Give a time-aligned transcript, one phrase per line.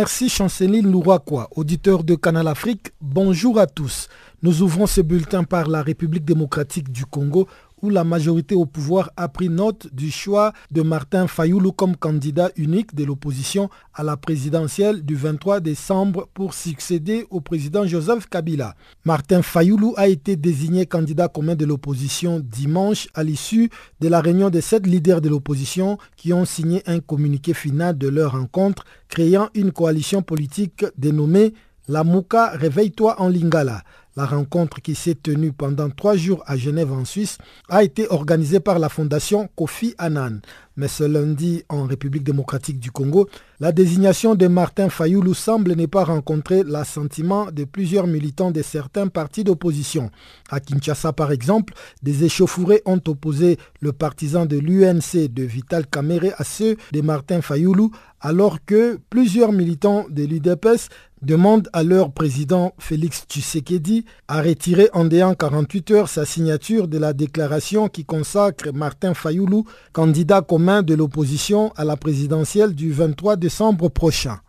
[0.00, 2.90] Merci Chanceline Lourakwa, auditeur de Canal Afrique.
[3.02, 4.08] Bonjour à tous.
[4.42, 7.46] Nous ouvrons ce bulletin par la République démocratique du Congo
[7.82, 12.50] où la majorité au pouvoir a pris note du choix de Martin Fayoulou comme candidat
[12.56, 18.74] unique de l'opposition à la présidentielle du 23 décembre pour succéder au président Joseph Kabila.
[19.04, 24.50] Martin Fayoulou a été désigné candidat commun de l'opposition dimanche à l'issue de la réunion
[24.50, 29.48] des sept leaders de l'opposition qui ont signé un communiqué final de leur rencontre créant
[29.54, 31.54] une coalition politique dénommée
[31.88, 33.82] la Mouka Réveille-toi en Lingala.
[34.16, 37.38] La rencontre qui s'est tenue pendant trois jours à Genève en Suisse
[37.68, 40.40] a été organisée par la fondation Kofi Annan.
[40.76, 43.28] Mais ce lundi, en République démocratique du Congo,
[43.60, 49.08] la désignation de Martin Fayoulou semble ne pas rencontrer l'assentiment de plusieurs militants de certains
[49.08, 50.10] partis d'opposition.
[50.48, 56.34] À Kinshasa, par exemple, des échauffourées ont opposé le partisan de l'UNC de Vital Kamere
[56.38, 60.88] à ceux de Martin Fayoulou, alors que plusieurs militants de l'UDPS
[61.22, 66.98] demandent à leur président Félix Tshisekedi à retirer en déant 48 heures sa signature de
[66.98, 73.36] la déclaration qui consacre Martin Fayoulou candidat commun de l'opposition à la présidentielle du 23
[73.36, 74.40] décembre prochain.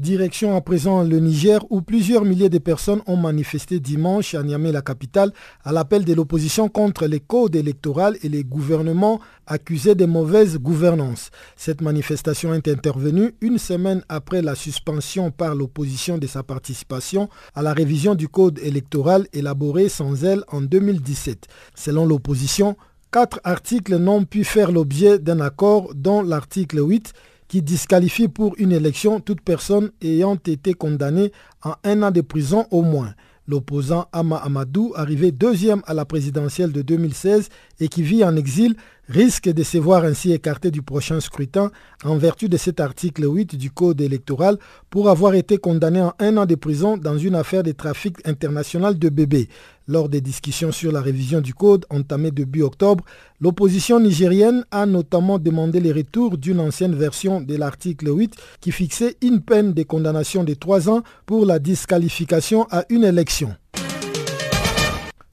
[0.00, 4.72] Direction à présent le Niger où plusieurs milliers de personnes ont manifesté dimanche à Niamey,
[4.72, 5.30] la capitale,
[5.62, 11.28] à l'appel de l'opposition contre les codes électoraux et les gouvernements accusés de mauvaise gouvernance.
[11.54, 17.60] Cette manifestation est intervenue une semaine après la suspension par l'opposition de sa participation à
[17.60, 21.46] la révision du code électoral élaboré sans elle en 2017.
[21.74, 22.74] Selon l'opposition,
[23.12, 27.12] quatre articles n'ont pu faire l'objet d'un accord dont l'article 8
[27.50, 32.64] qui disqualifie pour une élection toute personne ayant été condamnée à un an de prison
[32.70, 33.12] au moins.
[33.48, 37.48] L'opposant Ama Amadou, arrivé deuxième à la présidentielle de 2016
[37.80, 38.76] et qui vit en exil,
[39.10, 41.72] risque de se voir ainsi écarté du prochain scrutin
[42.04, 44.56] en vertu de cet article 8 du Code électoral
[44.88, 48.98] pour avoir été condamné à un an de prison dans une affaire de trafic international
[48.98, 49.48] de bébés.
[49.88, 53.04] Lors des discussions sur la révision du code entamées début octobre,
[53.40, 59.16] l'opposition nigérienne a notamment demandé le retour d'une ancienne version de l'article 8 qui fixait
[59.22, 63.56] une peine de condamnation de trois ans pour la disqualification à une élection.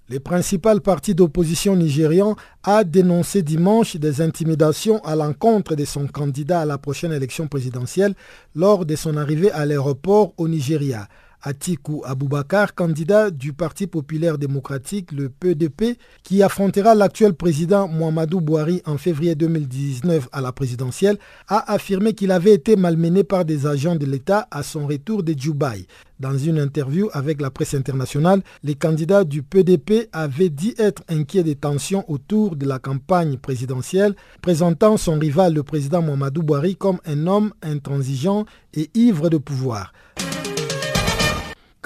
[0.10, 6.62] Les principaux partis d'opposition nigérians a dénoncé dimanche des intimidations à l'encontre de son candidat
[6.62, 8.16] à la prochaine élection présidentielle
[8.56, 11.10] lors de son arrivée à l'aéroport au Nigeria.
[11.48, 18.82] Atiku Abubakar, candidat du Parti populaire démocratique, le PDP, qui affrontera l'actuel président Muhammadu Buhari
[18.86, 23.96] en février 2019 à la présidentielle, a affirmé qu'il avait été malmené par des agents
[23.96, 25.88] de l'État à son retour de Dubaï.
[26.20, 31.44] Dans une interview avec la presse internationale, les candidats du PDP avaient dit être inquiets
[31.44, 37.00] des tensions autour de la campagne présidentielle, présentant son rival, le président Muhammadu Buhari, comme
[37.06, 38.44] un homme intransigeant
[38.74, 39.94] et ivre de pouvoir.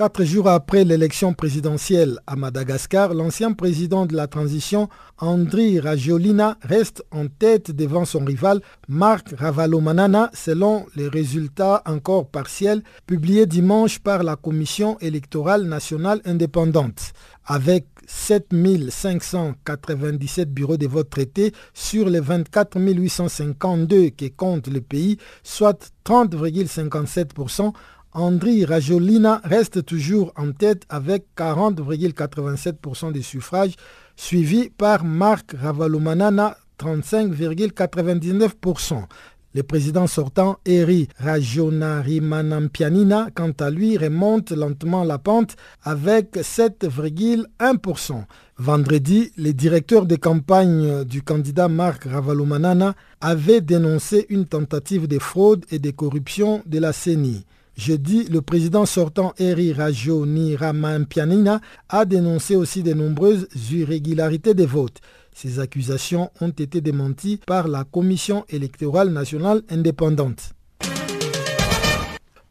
[0.01, 4.89] Quatre jours après l'élection présidentielle à Madagascar, l'ancien président de la transition,
[5.19, 12.81] Andri Rajoelina, reste en tête devant son rival Marc Ravalomanana selon les résultats encore partiels
[13.05, 17.13] publiés dimanche par la Commission électorale nationale indépendante.
[17.45, 18.47] Avec 7
[18.89, 27.71] 597 bureaux de vote traités sur les 24 852 qui comptent le pays, soit 30,57%,
[28.13, 33.75] Andri Rajolina reste toujours en tête avec 40,87% des suffrages,
[34.17, 39.05] suivi par Marc Ravalomanana, 35,99%.
[39.53, 48.25] Le président sortant, Eri Rajonarimanampianina, quant à lui, remonte lentement la pente avec 7,1%.
[48.57, 55.65] Vendredi, les directeurs de campagne du candidat Marc Ravalomanana avaient dénoncé une tentative de fraude
[55.71, 57.45] et de corruption de la CENI.
[57.83, 60.55] Jeudi, le président sortant Eri Rajoni
[61.09, 65.01] Pianina a dénoncé aussi de nombreuses irrégularités des votes.
[65.33, 70.53] Ces accusations ont été démenties par la Commission électorale nationale indépendante.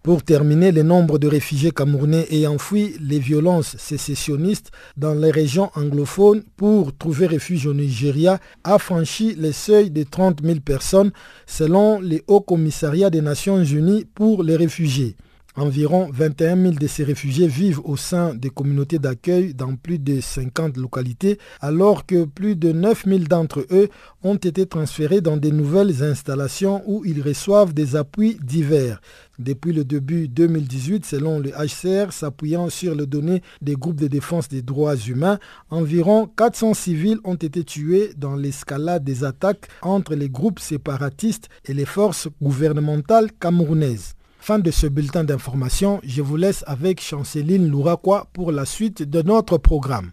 [0.02, 5.70] Pour terminer, le nombre de réfugiés camerounais ayant fui les violences sécessionnistes dans les régions
[5.74, 11.10] anglophones pour trouver refuge au Nigeria a franchi le seuil de 30 000 personnes
[11.46, 15.16] selon les Hauts Commissariats des Nations Unies pour les réfugiés.
[15.56, 20.20] Environ 21 000 de ces réfugiés vivent au sein des communautés d'accueil dans plus de
[20.20, 23.88] 50 localités, alors que plus de 9 000 d'entre eux
[24.22, 29.00] ont été transférés dans de nouvelles installations où ils reçoivent des appuis divers.
[29.40, 34.48] Depuis le début 2018, selon le HCR, s'appuyant sur les données des groupes de défense
[34.48, 35.38] des droits humains,
[35.70, 41.72] environ 400 civils ont été tués dans l'escalade des attaques entre les groupes séparatistes et
[41.72, 44.12] les forces gouvernementales camerounaises.
[44.40, 49.22] Fin de ce bulletin d'information, je vous laisse avec Chanceline Louraquois pour la suite de
[49.22, 50.10] notre programme.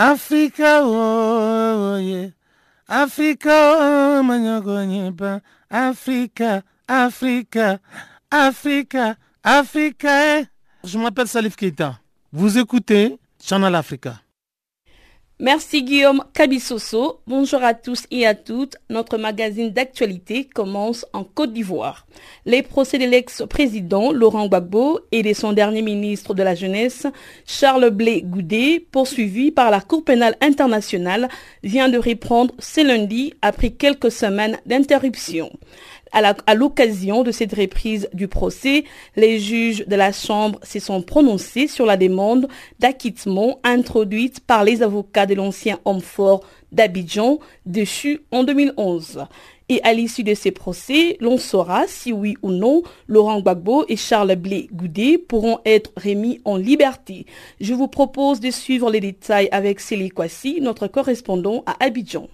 [0.00, 2.30] Africa, oh, yeah.
[2.88, 4.22] Africa, oh,
[5.70, 7.78] Africa, Africa,
[8.30, 10.46] Africa, Africa.
[10.82, 11.98] Je m'appelle Salif Keita.
[12.32, 14.22] Vous écoutez Channel Africa.
[15.42, 17.20] Merci Guillaume Kabissoso.
[17.26, 18.76] Bonjour à tous et à toutes.
[18.90, 22.06] Notre magazine d'actualité commence en Côte d'Ivoire.
[22.44, 27.06] Les procès de l'ex-président Laurent Gbagbo et de son dernier ministre de la Jeunesse,
[27.46, 31.30] Charles Blé Goudé, poursuivi par la Cour pénale internationale,
[31.62, 35.50] vient de reprendre ce lundi après quelques semaines d'interruption.
[36.12, 38.84] À l'occasion de cette reprise du procès,
[39.16, 42.48] les juges de la Chambre se sont prononcés sur la demande
[42.80, 46.42] d'acquittement introduite par les avocats de l'ancien homme fort
[46.72, 49.26] d'Abidjan, déchu en 2011.
[49.68, 53.94] Et à l'issue de ces procès, l'on saura si oui ou non Laurent Gbagbo et
[53.94, 57.24] Charles Blé Goudé pourront être remis en liberté.
[57.60, 62.28] Je vous propose de suivre les détails avec Célie Kwasi, notre correspondant à Abidjan.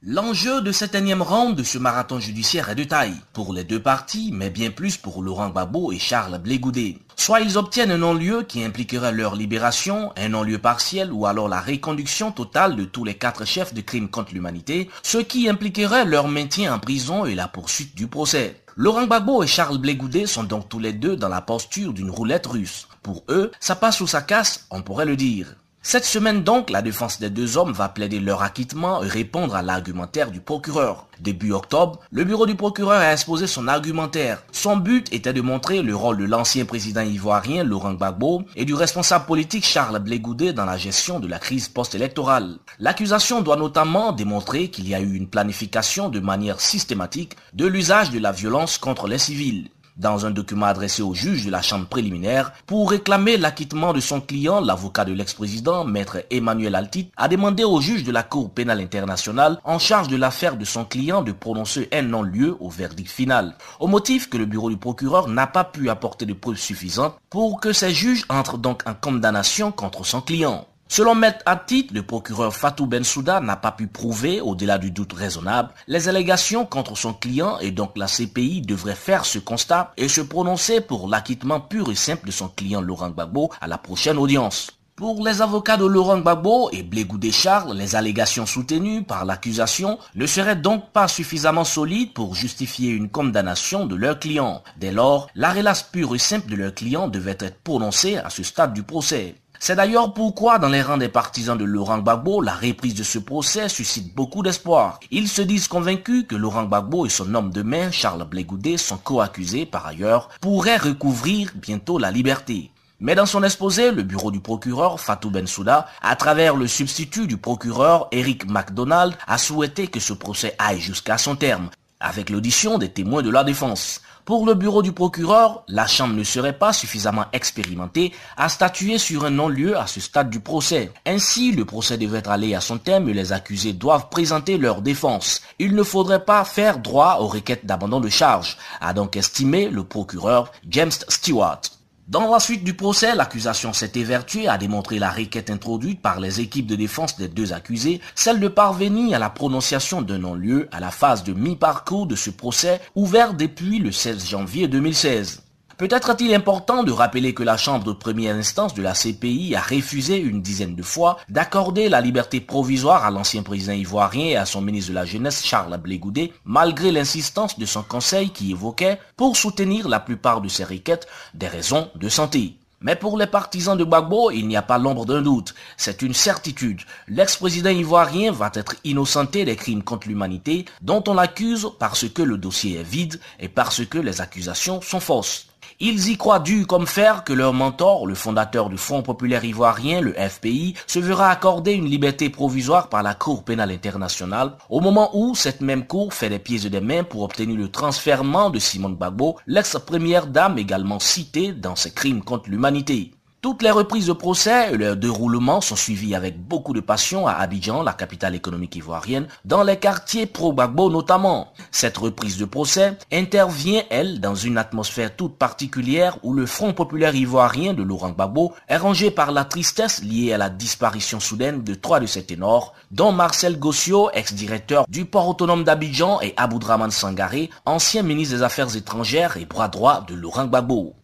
[0.00, 3.82] L'enjeu de cette énième ronde de ce marathon judiciaire est de taille, pour les deux
[3.82, 6.98] parties, mais bien plus pour Laurent Gbagbo et Charles Blégoudé.
[7.16, 11.60] Soit ils obtiennent un non-lieu qui impliquerait leur libération, un non-lieu partiel ou alors la
[11.60, 16.28] reconduction totale de tous les quatre chefs de crimes contre l'humanité, ce qui impliquerait leur
[16.28, 18.62] maintien en prison et la poursuite du procès.
[18.76, 22.46] Laurent Gbagbo et Charles Blégoudé sont donc tous les deux dans la posture d'une roulette
[22.46, 22.86] russe.
[23.02, 25.56] Pour eux, ça passe ou ça casse, on pourrait le dire.
[25.80, 29.62] Cette semaine donc, la défense des deux hommes va plaider leur acquittement et répondre à
[29.62, 31.06] l'argumentaire du procureur.
[31.20, 34.42] Début octobre, le bureau du procureur a exposé son argumentaire.
[34.52, 38.74] Son but était de montrer le rôle de l'ancien président ivoirien Laurent Gbagbo et du
[38.74, 42.58] responsable politique Charles Blégoudé dans la gestion de la crise post-électorale.
[42.80, 48.10] L'accusation doit notamment démontrer qu'il y a eu une planification de manière systématique de l'usage
[48.10, 51.86] de la violence contre les civils dans un document adressé au juge de la chambre
[51.86, 57.64] préliminaire pour réclamer l'acquittement de son client, l'avocat de l'ex-président, maître Emmanuel Altit, a demandé
[57.64, 61.32] au juge de la Cour pénale internationale en charge de l'affaire de son client de
[61.32, 65.64] prononcer un non-lieu au verdict final, au motif que le bureau du procureur n'a pas
[65.64, 70.20] pu apporter de preuves suffisantes pour que ces juges entrent donc en condamnation contre son
[70.20, 70.66] client.
[70.90, 75.74] Selon Maître Atit, le procureur Fatou Bensouda n'a pas pu prouver, au-delà du doute raisonnable,
[75.86, 80.22] les allégations contre son client et donc la CPI devrait faire ce constat et se
[80.22, 84.70] prononcer pour l'acquittement pur et simple de son client Laurent Gbagbo à la prochaine audience.
[84.96, 90.26] Pour les avocats de Laurent Gbagbo et Blégoudé Charles, les allégations soutenues par l'accusation ne
[90.26, 94.62] seraient donc pas suffisamment solides pour justifier une condamnation de leur client.
[94.78, 98.42] Dès lors, la relace pure et simple de leur client devait être prononcée à ce
[98.42, 99.36] stade du procès.
[99.60, 103.18] C'est d'ailleurs pourquoi dans les rangs des partisans de Laurent Gbagbo, la reprise de ce
[103.18, 105.00] procès suscite beaucoup d'espoir.
[105.10, 108.98] Ils se disent convaincus que Laurent Gbagbo et son homme de main, Charles Blégoudé, sont
[108.98, 112.70] co-accusés par ailleurs, pourraient recouvrir bientôt la liberté.
[113.00, 117.36] Mais dans son exposé, le bureau du procureur Fatou Bensouda, à travers le substitut du
[117.36, 122.90] procureur Eric MacDonald, a souhaité que ce procès aille jusqu'à son terme, avec l'audition des
[122.90, 124.02] témoins de la défense.
[124.28, 129.24] Pour le bureau du procureur, la Chambre ne serait pas suffisamment expérimentée à statuer sur
[129.24, 130.92] un non-lieu à ce stade du procès.
[131.06, 135.40] Ainsi, le procès devrait aller à son terme et les accusés doivent présenter leur défense.
[135.58, 139.84] Il ne faudrait pas faire droit aux requêtes d'abandon de charge, a donc estimé le
[139.84, 141.62] procureur James Stewart.
[142.08, 146.40] Dans la suite du procès, l'accusation s'est évertuée à démontrer la requête introduite par les
[146.40, 150.80] équipes de défense des deux accusés, celle de parvenir à la prononciation d'un non-lieu à
[150.80, 155.42] la phase de mi-parcours de ce procès ouvert depuis le 16 janvier 2016.
[155.78, 159.60] Peut-être est-il important de rappeler que la Chambre de première instance de la CPI a
[159.60, 164.44] refusé une dizaine de fois d'accorder la liberté provisoire à l'ancien président ivoirien et à
[164.44, 169.36] son ministre de la Jeunesse Charles Blégoudé, malgré l'insistance de son conseil qui évoquait, pour
[169.36, 172.56] soutenir la plupart de ses requêtes, des raisons de santé.
[172.80, 175.54] Mais pour les partisans de Gbagbo, il n'y a pas l'ombre d'un doute.
[175.76, 176.80] C'est une certitude.
[177.06, 182.36] L'ex-président ivoirien va être innocenté des crimes contre l'humanité dont on l'accuse parce que le
[182.36, 185.48] dossier est vide et parce que les accusations sont fausses.
[185.80, 190.00] Ils y croient dur comme fer que leur mentor, le fondateur du Front populaire ivoirien,
[190.00, 195.10] le FPI, se verra accorder une liberté provisoire par la Cour pénale internationale au moment
[195.16, 198.58] où cette même Cour fait des pieds et des mains pour obtenir le transfèrement de
[198.58, 203.12] Simone Gbagbo, l'ex-première dame également citée dans ses crimes contre l'humanité.
[203.40, 207.34] Toutes les reprises de procès et leur déroulement sont suivis avec beaucoup de passion à
[207.34, 211.52] Abidjan, la capitale économique ivoirienne, dans les quartiers pro-Gbagbo notamment.
[211.70, 217.14] Cette reprise de procès intervient, elle, dans une atmosphère toute particulière où le Front populaire
[217.14, 221.74] ivoirien de Laurent Gbagbo est rangé par la tristesse liée à la disparition soudaine de
[221.74, 227.50] trois de ses ténors, dont Marcel Gossio, ex-directeur du port autonome d'Abidjan, et Aboudraman Sangaré,
[227.66, 230.96] ancien ministre des Affaires étrangères et bras droit de Laurent Gbagbo.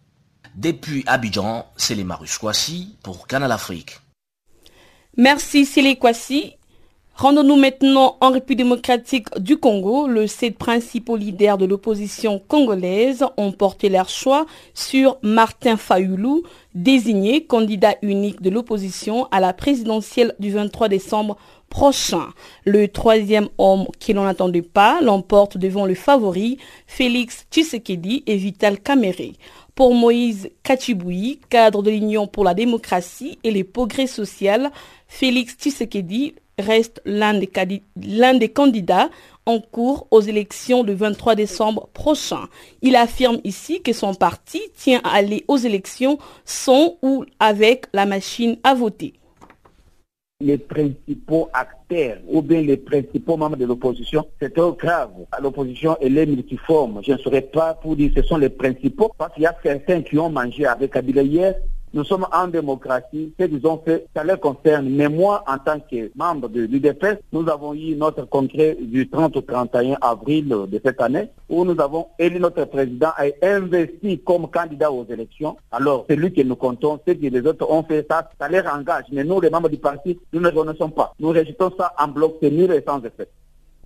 [0.57, 3.99] Depuis Abidjan, c'est les Marus Kwasi pour Canal Afrique.
[5.17, 6.55] Merci Célé Kwasi.
[7.17, 10.07] Rendons-nous maintenant en République démocratique du Congo.
[10.07, 16.43] Le sept principaux leaders de l'opposition congolaise ont porté leur choix sur Martin Fayoulou,
[16.75, 21.37] désigné candidat unique de l'opposition à la présidentielle du 23 décembre
[21.69, 22.29] prochain.
[22.65, 28.81] Le troisième homme qui l'on n'attendait pas l'emporte devant le favori Félix Tshisekedi et Vital
[28.81, 29.33] Kamere.
[29.75, 34.71] Pour Moïse Kachiboui, cadre de l'Union pour la démocratie et les progrès sociaux,
[35.09, 37.51] Félix Tshisekedi reste l'un des,
[37.97, 39.11] des, candidats
[39.47, 42.49] en cours aux élections du 23 décembre prochain.
[42.83, 48.07] Il affirme ici que son parti tient à aller aux élections sans ou avec la
[48.07, 49.15] machine à voter
[50.45, 55.11] les principaux acteurs ou bien les principaux membres de l'opposition, c'est très grave.
[55.41, 57.01] L'opposition, elle est multiforme.
[57.03, 59.57] Je ne saurais pas pour dire que ce sont les principaux, parce qu'il y a
[59.63, 61.55] certains qui ont mangé avec Kabila hier,
[61.95, 63.33] nous sommes en démocratie.
[63.39, 64.89] Ce qu'ils ont fait, ça les concerne.
[64.89, 69.37] Mais moi, en tant que membre de l'UDPS, nous avons eu notre congrès du 30
[69.37, 74.51] au 31 avril de cette année, où nous avons élu notre président et investi comme
[74.51, 75.57] candidat aux élections.
[75.71, 76.99] Alors, c'est lui que nous comptons.
[77.07, 79.05] Ce que les autres ont fait, ça, ça les engage.
[79.13, 81.15] Mais nous, les membres du parti, nous ne reconnaissons pas.
[81.21, 83.29] Nous rejetons ça en bloc tenu et sans effet.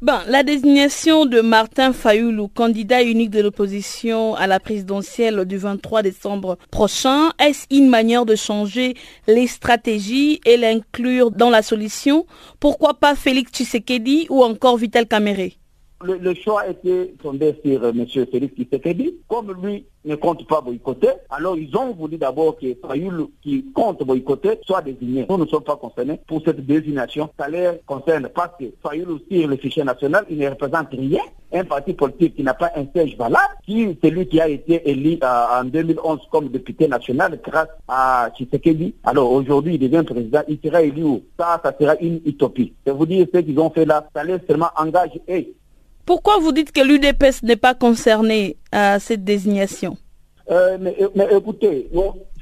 [0.01, 6.57] La désignation de Martin Fayoulou, candidat unique de l'opposition à la présidentielle du 23 décembre
[6.71, 8.95] prochain, est-ce une manière de changer
[9.27, 12.27] les stratégies et l'inclure dans la solution?
[12.61, 15.58] Pourquoi pas Félix Tshisekedi ou encore Vital Kamere
[16.05, 18.07] le, choix a été tombé sur euh, M.
[18.07, 19.17] Félix Tshisekedi.
[19.27, 24.03] Comme lui ne compte pas boycotter, alors ils ont voulu d'abord que Fayoul qui compte
[24.05, 25.27] boycotter soit désigné.
[25.29, 27.29] Nous ne sommes pas concernés pour cette désignation.
[27.39, 31.23] Ça les concerne parce que Fayoul aussi, le fichier national, il ne représente rien.
[31.51, 34.89] Un parti politique qui n'a pas un siège valable, qui c'est lui qui a été
[34.89, 38.95] élu euh, en 2011 comme député national grâce à Tshisekedi.
[39.03, 42.75] Alors aujourd'hui, il devient président, il sera élu Ça, ça sera une utopie.
[42.87, 45.55] Je vous dire ce qu'ils ont fait là, ça les seulement engage et
[46.09, 49.99] pourquoi vous dites que l'UDPS n'est pas concerné à cette désignation
[50.51, 50.97] euh, mais,
[51.31, 51.91] écoutez,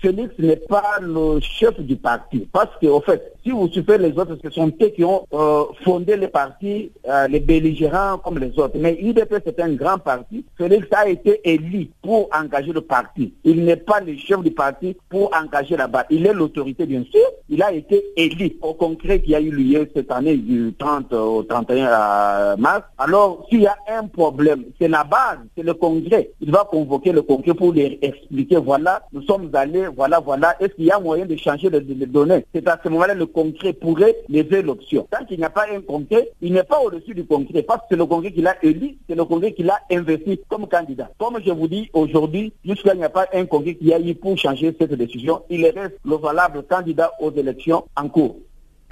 [0.00, 2.48] Félix n'est pas le chef du parti.
[2.52, 6.16] Parce qu'au fait, si vous suivez les autres, ce sont eux qui ont euh, fondé
[6.16, 8.76] le parti, euh, les belligérants comme les autres.
[8.76, 10.44] Mais UDP, c'est un grand parti.
[10.58, 13.32] Félix a été élu pour engager le parti.
[13.44, 16.06] Il n'est pas le chef du parti pour engager là-bas.
[16.10, 17.22] Il est l'autorité, bien sûr.
[17.48, 21.44] Il a été élu au congrès qui a eu lieu cette année du 30 au
[21.44, 22.82] 31 mars.
[22.98, 26.32] Alors, s'il y a un problème, c'est la base, c'est le congrès.
[26.40, 30.74] Il va convoquer le congrès pour lui expliquer, voilà, nous sommes allés, voilà, voilà, est-ce
[30.74, 32.44] qu'il y a moyen de changer les données?
[32.52, 35.06] C'est à ce moment-là le concret pourrait lever l'option.
[35.10, 37.86] Tant qu'il n'y a pas un concret, il n'est pas au-dessus du concret, parce que
[37.90, 41.10] c'est le concret qui l'a élu, c'est le concret qui l'a investi comme candidat.
[41.18, 44.14] Comme je vous dis aujourd'hui, jusqu'à il n'y a pas un concret qui a eu
[44.14, 48.38] pour changer cette décision, il reste le valable candidat aux élections en cours.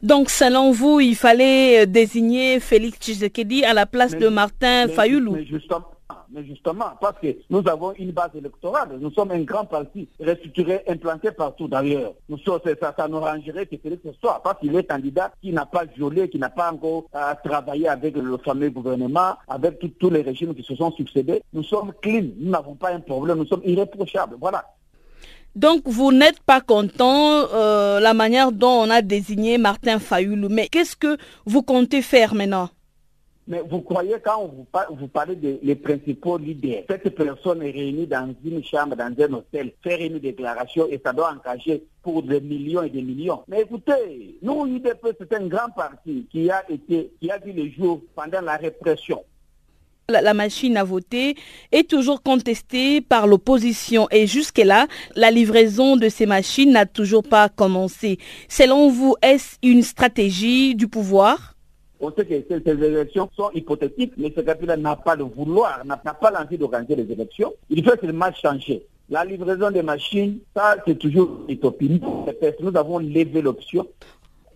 [0.02, 5.32] Donc, selon vous, il fallait désigner Félix Tshisekedi à la place de Martin Fayoulou.
[5.32, 5.84] Mais justement,
[7.00, 11.68] parce que nous avons une base électorale, nous sommes un grand parti restructuré, implanté partout
[11.68, 12.12] d'ailleurs.
[12.28, 15.66] Nous sommes, ça, ça nous rangerait que ce soit, parce qu'il est candidat qui n'a
[15.66, 20.22] pas violé, qui n'a pas encore euh, travaillé avec le fameux gouvernement, avec tous les
[20.22, 21.42] régimes qui se sont succédés.
[21.52, 24.36] Nous sommes clean, nous n'avons pas un problème, nous sommes irréprochables.
[24.40, 24.64] Voilà.
[25.54, 30.48] Donc, vous n'êtes pas content euh, la manière dont on a désigné Martin Fayoulou.
[30.48, 31.16] Mais qu'est-ce que
[31.46, 32.70] vous comptez faire maintenant?
[33.46, 38.34] Mais vous croyez quand vous, vous parlez des principaux leaders, cette personne est réunie dans
[38.44, 42.82] une chambre, dans un hôtel, faire une déclaration et ça doit engager pour des millions
[42.82, 43.42] et des millions.
[43.48, 47.68] Mais écoutez, nous, UDP, c'est un grand parti qui a été, qui a vu le
[47.70, 49.22] jour pendant la répression.
[50.10, 51.34] La, machine à voter
[51.72, 54.86] est toujours contestée par l'opposition et jusque-là,
[55.16, 58.18] la livraison de ces machines n'a toujours pas commencé.
[58.46, 61.53] Selon vous, est-ce une stratégie du pouvoir?
[62.04, 65.96] On sait que ces, élections sont hypothétiques, mais ce capital n'a pas le vouloir, n'a
[65.96, 67.52] pas l'envie d'organiser les élections.
[67.70, 68.84] Il faut seulement changer.
[69.10, 72.00] La livraison des machines, ça c'est toujours utopie.
[72.60, 73.86] Nous avons levé l'option.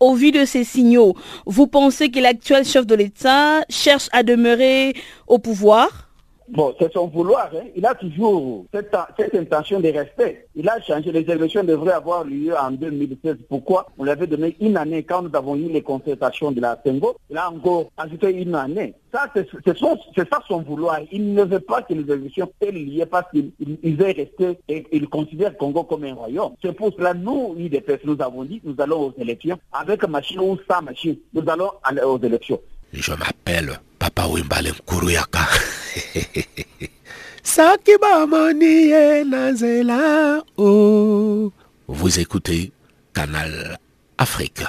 [0.01, 1.15] Au vu de ces signaux,
[1.45, 4.95] vous pensez que l'actuel chef de l'État cherche à demeurer
[5.27, 6.08] au pouvoir?
[6.51, 7.51] Bon, c'est son vouloir.
[7.55, 7.67] Hein.
[7.77, 10.47] Il a toujours cette, cette, intention de respect.
[10.55, 11.13] Il a changé.
[11.13, 13.37] Les élections devraient avoir lieu en 2016.
[13.49, 13.87] Pourquoi?
[13.99, 17.17] On lui avait donné une année quand nous avons eu les concertations de la Sengo.
[17.29, 18.95] Il a encore ajouté une année.
[19.13, 19.47] Ça, c'est
[19.79, 21.01] ça son vouloir.
[21.13, 23.53] Il ne veut pas que les élections soient liées parce qu'il
[23.97, 26.55] veut rester et il considère Congo comme un royaume.
[26.63, 30.59] C'est pour cela, nous, IDPS, nous avons dit, nous allons aux élections avec machine ou
[30.71, 31.17] sans machine.
[31.35, 32.61] Nous allons aller aux élections.
[32.93, 35.45] Je m'appelle Papa Wimbale Nkuruyaka.
[40.57, 41.53] Oh.
[41.89, 42.73] Vous écoutez
[43.13, 43.79] Canal
[44.17, 44.63] Afrique.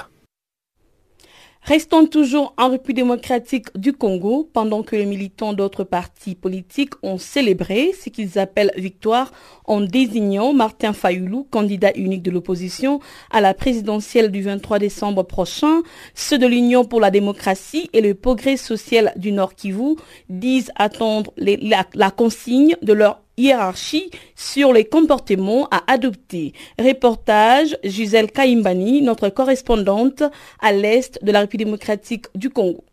[1.62, 7.18] Restons toujours en République démocratique du Congo pendant que les militants d'autres partis politiques ont
[7.18, 9.30] célébré ce qu'ils appellent victoire
[9.66, 12.98] en désignant Martin Fayoulou, candidat unique de l'opposition
[13.30, 15.82] à la présidentielle du 23 décembre prochain.
[16.14, 19.96] Ceux de l'Union pour la démocratie et le progrès social du Nord Kivu
[20.30, 26.52] disent attendre la, la consigne de leur hiérarchie sur les comportements à adopter.
[26.78, 30.22] Reportage Gisèle Kaimbani, notre correspondante
[30.60, 32.84] à l'est de la République démocratique du Congo.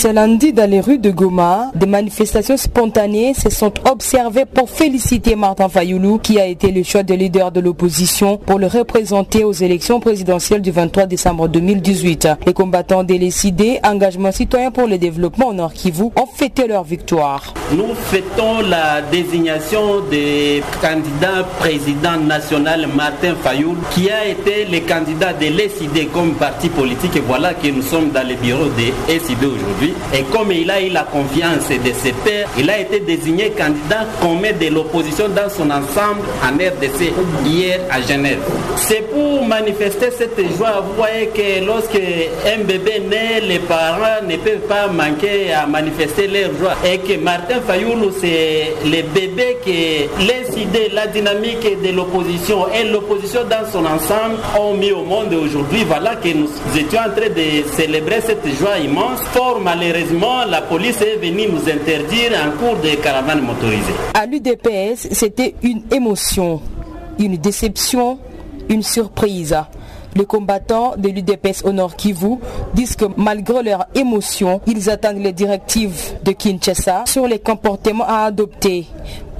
[0.00, 5.34] Ce lundi, dans les rues de Goma, des manifestations spontanées se sont observées pour féliciter
[5.34, 9.52] Martin Fayoulou, qui a été le choix de leader de l'opposition pour le représenter aux
[9.52, 12.28] élections présidentielles du 23 décembre 2018.
[12.46, 17.52] Les combattants décidé Engagement citoyen pour le développement au Nord Kivu, ont fêté leur victoire.
[17.72, 25.32] Nous fêtons la désignation des candidats président national Martin Fayoulou, qui a été le candidat
[25.32, 27.16] de l'ESID comme parti politique.
[27.16, 29.77] Et voilà que nous sommes dans les bureaux de l'ESID aujourd'hui.
[30.12, 34.06] Et comme il a eu la confiance de ses pairs, il a été désigné candidat
[34.20, 37.12] commun de l'opposition dans son ensemble en RDC
[37.44, 38.40] hier à Genève.
[38.76, 40.82] C'est pour manifester cette joie.
[40.86, 46.26] Vous voyez que lorsque un bébé naît, les parents ne peuvent pas manquer à manifester
[46.26, 46.74] leur joie.
[46.84, 50.37] Et que Martin Fayoulou, c'est le bébé que les
[50.92, 55.84] la dynamique de l'opposition et l'opposition dans son ensemble ont mis au monde aujourd'hui.
[55.84, 59.20] Voilà que nous étions en train de célébrer cette joie immense.
[59.32, 63.94] Fort malheureusement, la police est venue nous interdire en cours de caravane motorisée.
[64.14, 66.60] À l'UDPS, c'était une émotion,
[67.18, 68.18] une déception,
[68.68, 69.56] une surprise.
[70.14, 72.36] Les combattants de l'UDPS au Nord Kivu
[72.74, 78.24] disent que malgré leur émotion, ils attendent les directives de Kinshasa sur les comportements à
[78.24, 78.86] adopter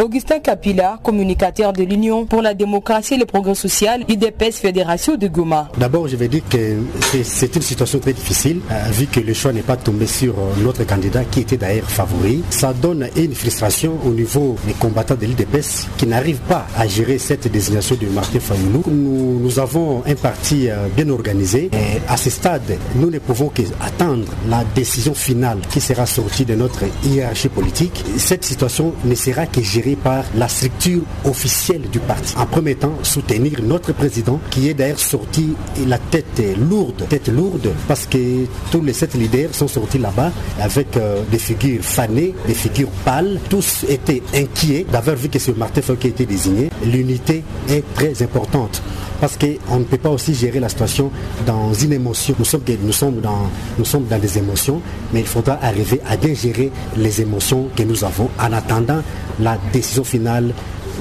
[0.01, 5.27] Augustin Capilla, communicateur de l'Union pour la démocratie et le progrès social, UDPS Fédération de
[5.27, 5.69] Goma.
[5.77, 6.77] D'abord, je vais dire que
[7.25, 10.63] c'est une situation très difficile, euh, vu que le choix n'est pas tombé sur euh,
[10.63, 12.45] notre candidat qui était d'ailleurs favori.
[12.51, 17.19] Ça donne une frustration au niveau des combattants de l'UDPS qui n'arrivent pas à gérer
[17.19, 18.85] cette désignation de Martin Fayoulou.
[18.87, 24.27] Nous avons un parti euh, bien organisé et à ce stade, nous ne pouvons qu'attendre
[24.49, 28.05] la décision finale qui sera sortie de notre hiérarchie politique.
[28.17, 32.35] Cette situation ne sera que gérée par la structure officielle du parti.
[32.37, 35.55] En premier temps, soutenir notre président qui est d'ailleurs sorti
[35.87, 40.97] la tête lourde, tête lourde, parce que tous les sept leaders sont sortis là-bas avec
[40.97, 43.39] euh, des figures fanées, des figures pâles.
[43.49, 46.71] Tous étaient inquiets d'avoir vu que ce Martin a été désigné.
[46.85, 48.83] L'unité est très importante
[49.21, 51.11] parce qu'on ne peut pas aussi gérer la situation
[51.47, 52.35] dans une émotion.
[52.39, 52.45] Nous
[52.93, 54.81] sommes, dans, nous sommes dans des émotions,
[55.13, 59.03] mais il faudra arriver à bien gérer les émotions que nous avons en attendant
[59.41, 60.53] la décision finale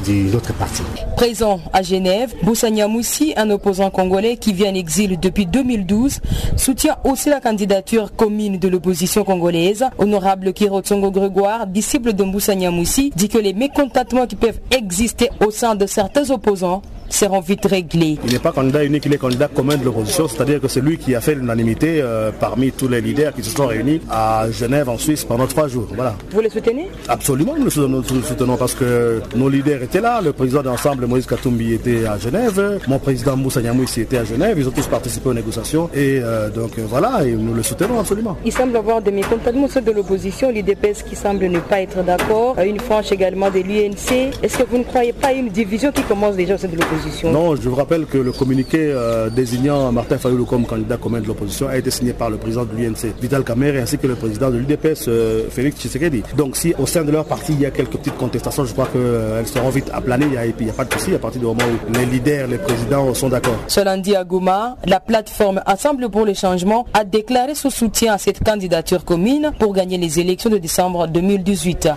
[0.05, 0.83] de notre parti.
[1.15, 6.19] Présent à Genève, Boussania Moussi, un opposant congolais qui vit en exil depuis 2012,
[6.55, 9.85] soutient aussi la candidature commune de l'opposition congolaise.
[9.97, 15.51] Honorable Kirotsongo Grégoire, disciple de Boussania Moussi, dit que les mécontentements qui peuvent exister au
[15.51, 18.17] sein de certains opposants seront vite réglés.
[18.25, 20.97] Il n'est pas candidat unique, il est candidat commun de l'opposition, c'est-à-dire que c'est lui
[20.97, 24.89] qui a fait l'unanimité euh, parmi tous les leaders qui se sont réunis à Genève
[24.89, 25.87] en Suisse pendant trois jours.
[25.95, 26.15] Voilà.
[26.31, 26.89] Vous le soutenez?
[27.07, 31.25] Absolument, nous le soutenons, parce que nos leaders étaient là, le président de l'ensemble Moïse
[31.25, 35.29] Katumbi était à Genève, mon président Moussa Niamouissi était à Genève, ils ont tous participé
[35.29, 38.35] aux négociations et euh, donc euh, voilà, et nous le soutenons absolument.
[38.43, 42.79] Il semble avoir des mécontentements de l'opposition, l'IDPS qui semble ne pas être d'accord, une
[42.79, 44.33] franche également de l'UNC.
[44.43, 47.31] Est-ce que vous ne croyez pas une division qui commence déjà au sein de l'opposition?
[47.31, 51.27] Non, je vous rappelle que le communiqué euh, désignant Martin Fayoulou comme candidat commun de
[51.27, 54.49] l'opposition a été signé par le président de l'UNC, Vital Kamer, ainsi que le président
[54.49, 56.23] de l'UDPS, euh, Félix Tshisekedi.
[56.35, 58.87] Donc si au sein de leur parti, il y a quelques petites contestations, je crois
[58.91, 61.39] qu'elles euh, seront vite aplanées et puis il n'y a pas de souci à partir
[61.39, 63.57] du moment où les leaders, les présidents sont d'accord.
[63.67, 68.17] Ce lundi à Goma, la plateforme Ensemble pour le changement a déclaré son soutien à
[68.17, 71.89] cette candidature commune pour gagner les élections de décembre 2018.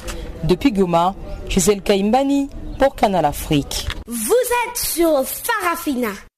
[0.45, 1.15] Depuis Goma,
[1.49, 3.87] Gisèle Kaimbani, pour Canal Afrique.
[4.07, 4.15] Vous
[4.67, 6.30] êtes sur Farafina.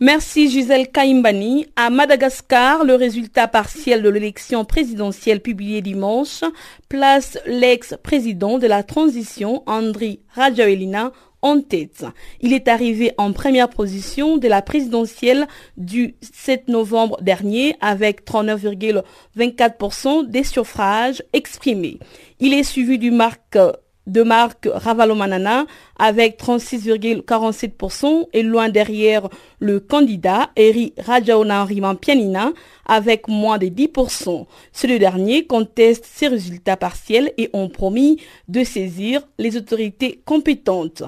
[0.00, 1.66] Merci Gisèle Kaimbani.
[1.76, 6.42] À Madagascar, le résultat partiel de l'élection présidentielle publiée dimanche
[6.88, 12.06] place l'ex-président de la transition, Andri Rajoelina, en tête.
[12.40, 20.26] Il est arrivé en première position de la présidentielle du 7 novembre dernier avec 39,24%
[20.26, 21.98] des suffrages exprimés.
[22.40, 23.58] Il est suivi du marque
[24.06, 25.66] de Marc Ravalomanana
[25.98, 29.28] avec 36,47% et loin derrière
[29.60, 32.52] le candidat Eri Rajaonariman Pianina
[32.86, 34.46] avec moins de 10%.
[34.72, 41.04] Ce dernier conteste ces résultats partiels et ont promis de saisir les autorités compétentes.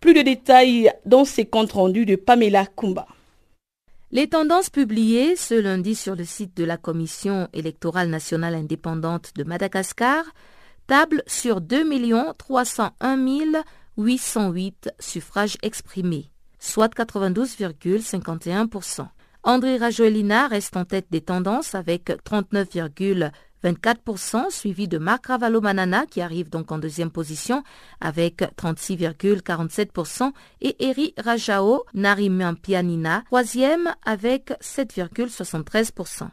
[0.00, 3.06] Plus de détails dans ces comptes rendus de Pamela Kumba.
[4.12, 9.42] Les tendances publiées ce lundi sur le site de la Commission électorale nationale indépendante de
[9.42, 10.24] Madagascar
[10.86, 13.18] table sur 2 301
[13.96, 19.06] 808 suffrages exprimés, soit 92,51%.
[19.44, 26.48] André Rajoelina reste en tête des tendances avec 39,24%, suivi de Marc Ravalomanana qui arrive
[26.48, 27.62] donc en deuxième position
[28.00, 36.30] avec 36,47% et Eri Rajao Narimampianina troisième avec 7,73%.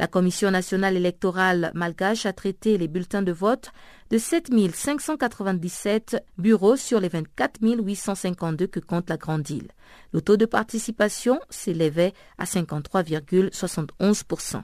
[0.00, 3.70] La Commission nationale électorale malgache a traité les bulletins de vote
[4.08, 9.68] de 7 597 bureaux sur les 24 852 que compte la Grande Île.
[10.14, 14.62] Le taux de participation s'élevait à 53,71%.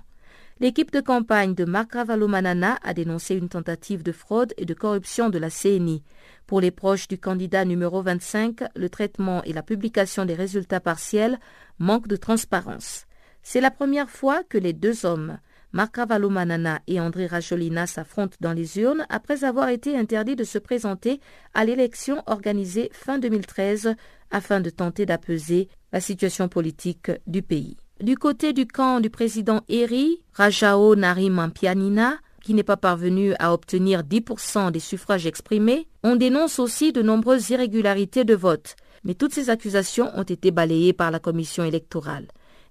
[0.60, 5.28] L'équipe de campagne de Marc Ravalomanana a dénoncé une tentative de fraude et de corruption
[5.28, 6.02] de la CNI.
[6.46, 11.38] Pour les proches du candidat numéro 25, le traitement et la publication des résultats partiels
[11.78, 13.04] manquent de transparence.
[13.48, 15.38] C'est la première fois que les deux hommes,
[15.70, 20.58] Marc Manana et André Rajolina, s'affrontent dans les urnes après avoir été interdits de se
[20.58, 21.20] présenter
[21.54, 23.94] à l'élection organisée fin 2013
[24.32, 27.76] afin de tenter d'apaiser la situation politique du pays.
[28.00, 34.02] Du côté du camp du président Eri, Rajao Narimampianina, qui n'est pas parvenu à obtenir
[34.02, 38.74] 10% des suffrages exprimés, on dénonce aussi de nombreuses irrégularités de vote.
[39.04, 42.26] Mais toutes ces accusations ont été balayées par la commission électorale.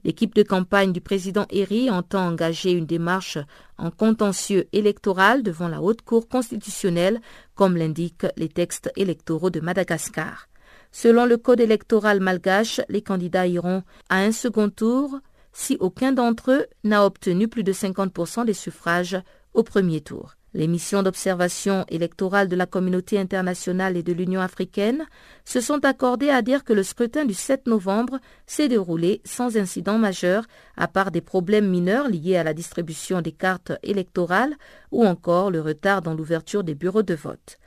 [0.05, 3.39] L'équipe de campagne du président Eri entend engager une démarche
[3.79, 7.19] en contentieux électoral devant la Haute Cour constitutionnelle,
[7.55, 10.47] comme l'indiquent les textes électoraux de Madagascar.
[10.91, 15.17] Selon le code électoral malgache, les candidats iront à un second tour
[15.53, 19.17] si aucun d'entre eux n'a obtenu plus de 50% des suffrages
[19.55, 20.35] au premier tour.
[20.55, 25.05] Les missions d'observation électorale de la communauté internationale et de l'Union africaine
[25.43, 29.97] se sont accordées à dire que le scrutin du 7 novembre s'est déroulé sans incident
[29.97, 30.45] majeur,
[30.77, 34.55] à part des problèmes mineurs liés à la distribution des cartes électorales
[34.93, 37.57] ou encore le retard dans l'ouverture des bureaux de vote.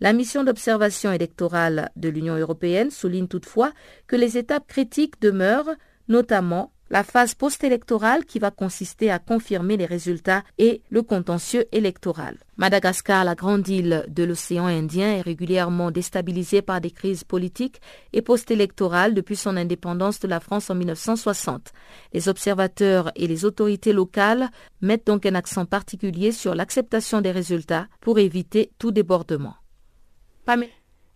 [0.00, 3.72] La mission d'observation électorale de l'Union européenne souligne toutefois
[4.06, 5.74] que les étapes critiques demeurent,
[6.08, 12.38] notamment la phase post-électorale qui va consister à confirmer les résultats et le contentieux électoral.
[12.56, 17.80] Madagascar, la grande île de l'océan Indien, est régulièrement déstabilisée par des crises politiques
[18.12, 21.72] et post-électorales depuis son indépendance de la France en 1960.
[22.14, 24.48] Les observateurs et les autorités locales
[24.80, 29.54] mettent donc un accent particulier sur l'acceptation des résultats pour éviter tout débordement.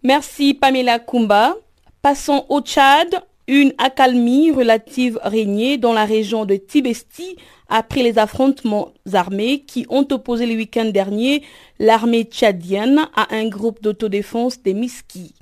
[0.02, 1.54] Merci Pamela Kumba.
[2.02, 3.22] Passons au Tchad.
[3.48, 7.36] Une accalmie relative régnait dans la région de Tibesti
[7.68, 11.42] après les affrontements armés qui ont opposé le week-end dernier
[11.80, 15.34] l'armée tchadienne à un groupe d'autodéfense des Miski.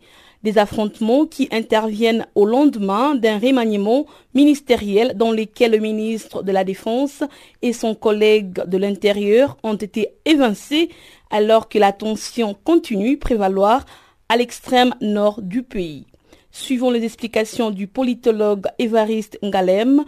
[0.42, 6.64] Des affrontements qui interviennent au lendemain d'un remaniement ministériel dans lequel le ministre de la
[6.64, 7.22] Défense
[7.60, 10.88] et son collègue de l'Intérieur ont été évincés
[11.28, 13.84] alors que la tension continue prévaloir
[14.30, 16.06] à l'extrême nord du pays.
[16.52, 20.04] Suivons les explications du politologue Évariste Ngalem,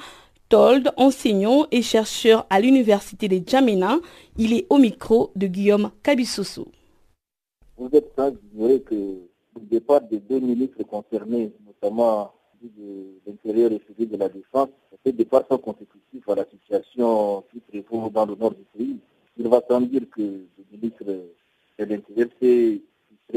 [0.49, 3.99] Told, enseignant et chercheur à l'université de Djamena.
[4.37, 6.67] Il est au micro de Guillaume Kabissoso.
[7.79, 13.81] Vous êtes sans ignorer que le départ des deux ministres concernés, notamment de l'intérieur et
[13.89, 14.69] celui de la défense,
[15.05, 18.99] ces départs sont consécutifs à la situation qui prévaut dans le nord du pays.
[19.37, 22.83] Il va sans dire que le ministre de l'Intérieur s'est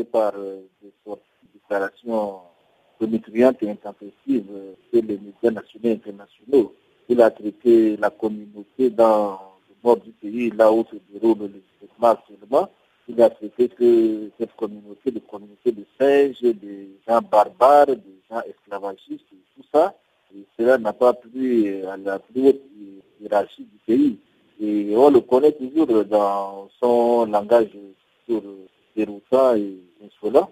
[0.04, 1.22] par euh, des sortes
[1.54, 1.60] de
[3.02, 4.46] et intempestive
[4.92, 6.74] que les médias nationaux et internationaux.
[7.08, 11.62] Il a traité la communauté dans le nord du pays, là où se déroule le
[11.82, 12.70] développement actuellement.
[13.08, 18.42] Il a traité que cette communauté, des communautés de singes, des gens barbares, des gens
[18.42, 19.94] esclavagistes, tout ça,
[20.58, 22.62] cela n'a pas plu à la plus haute
[23.22, 24.18] hiérarchie du pays.
[24.60, 27.70] Et on le connaît toujours dans son langage
[28.26, 28.42] sur
[28.96, 30.50] déroutant et insolent.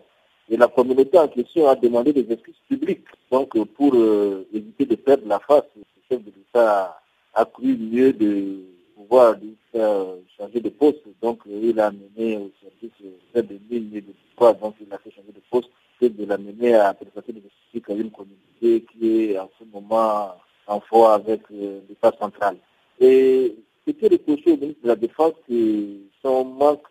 [0.50, 3.08] Et la communauté en question a demandé des excuses publiques.
[3.32, 7.00] Donc, pour euh, éviter de perdre la face, le chef de l'État
[7.34, 8.60] a cru mieux de
[8.96, 10.06] pouvoir lui faire
[10.38, 11.02] changer de poste.
[11.22, 12.92] Donc, il a mené au service
[13.36, 14.56] de mine et de l'histoire.
[14.56, 18.00] Donc, il a fait changer de poste que de l'amener à présenter des excuses à
[18.00, 20.36] une communauté qui est en ce moment
[20.68, 22.58] en foi avec euh, l'État central.
[23.00, 26.88] Et c'était reproché au ministre de la Défense que son manque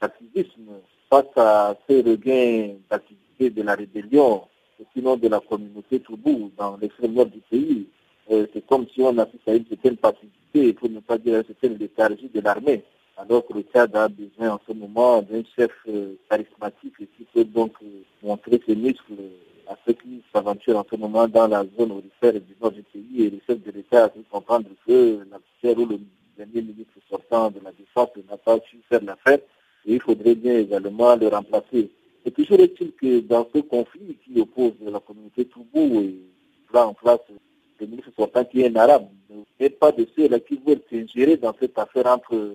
[0.00, 0.70] d'activisme
[1.12, 4.44] face à ces regains d'activité de la rébellion,
[4.94, 7.86] sinon de la communauté Toubou dans l'extrême nord du pays,
[8.30, 11.44] euh, c'est comme si on assiste à une certaine passivité, pour ne pas dire une
[11.44, 12.82] certaine léthargie de l'armée.
[13.18, 17.44] Alors que le Tchad a besoin en ce moment d'un chef euh, charismatique qui peut
[17.44, 19.12] donc euh, montrer ses muscles
[19.68, 23.24] à ceux qui s'aventurent en ce moment dans la zone aurifère du nord du pays
[23.24, 26.00] et le chef de l'État a pu comprendre que l'officier ou le
[26.38, 29.40] dernier ministre sortant de la défense n'a pas su faire l'affaire
[29.86, 31.90] il faudrait bien également le remplacer.
[32.24, 36.14] Et toujours est-il que dans ce conflit qui oppose la communauté Toubou et
[36.72, 37.20] là en place
[37.80, 39.08] le ministre sortant qui est un arabe,
[39.58, 42.54] n'est pas de ceux-là qui veulent s'ingérer dans cette affaire entre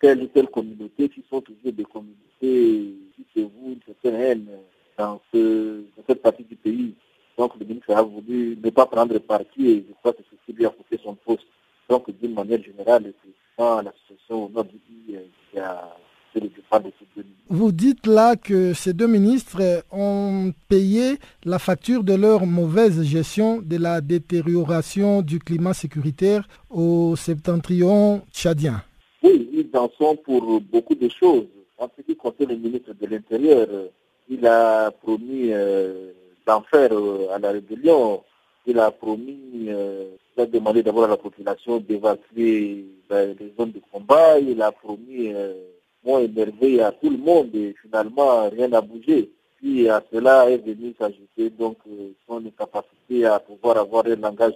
[0.00, 4.48] telle ou telle communauté qui sont toujours des communautés qui se vouent une certaine haine
[4.98, 6.94] dans, ce, dans cette partie du pays.
[7.38, 10.44] Donc le ministre a voulu ne pas prendre parti et je crois que c'est ce
[10.46, 11.46] qui lui a coûté son poste.
[11.88, 15.96] Donc d'une manière générale, c'est la situation au nord du pays euh, qui a
[17.50, 23.60] vous dites là que ces deux ministres ont payé la facture de leur mauvaise gestion
[23.62, 28.82] de la détérioration du climat sécuritaire au septentrion tchadien.
[29.22, 31.46] Oui, ils en sont pour beaucoup de choses.
[31.78, 33.66] En ce qui concerne le ministre de l'Intérieur,
[34.28, 36.12] il a promis euh,
[36.46, 38.22] d'en faire euh, à la rébellion.
[38.66, 43.72] Il a promis, euh, il a demandé d'abord à la population d'évacuer ben, les zones
[43.72, 44.38] de combat.
[44.38, 45.32] Il a promis
[46.04, 49.30] ont énervé à tout le monde et finalement rien n'a bougé.
[49.56, 54.54] Puis à cela est venu s'ajouter donc euh, son incapacité à pouvoir avoir un langage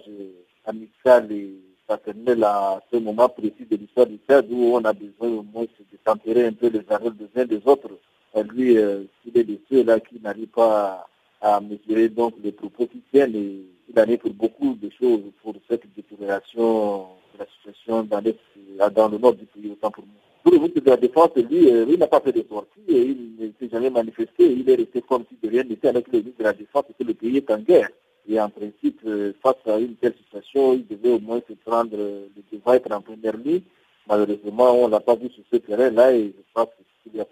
[0.65, 1.53] amical et
[1.85, 5.63] fraternel à ce moment précis de l'histoire du Tchad où on a besoin au moins
[5.63, 7.89] de tempérer un peu les arrêts des uns des autres.
[8.35, 11.07] Et lui, euh, il est de ceux-là qui n'arrivent pas
[11.41, 15.21] à, mesurer donc les propos qui tiennent et il en est pour beaucoup de choses
[15.41, 20.32] pour cette détérioration de la situation dans, dans le nord du pays, autant pour moi.
[20.43, 23.01] Pour le ministre de la Défense, lui, euh, il n'a pas fait de sortie et
[23.01, 24.51] il ne s'est jamais manifesté.
[24.51, 27.01] Il est resté comme si de rien n'était avec le ministre de la Défense et
[27.01, 27.87] que le pays est en guerre.
[28.27, 31.91] Et en principe, euh, face à une telle situation, il devait au moins se prendre,
[31.93, 33.61] euh, le devoir être en première ligne.
[34.07, 37.25] Malheureusement, on ne l'a pas vu sur ce terrain-là et je pense que y a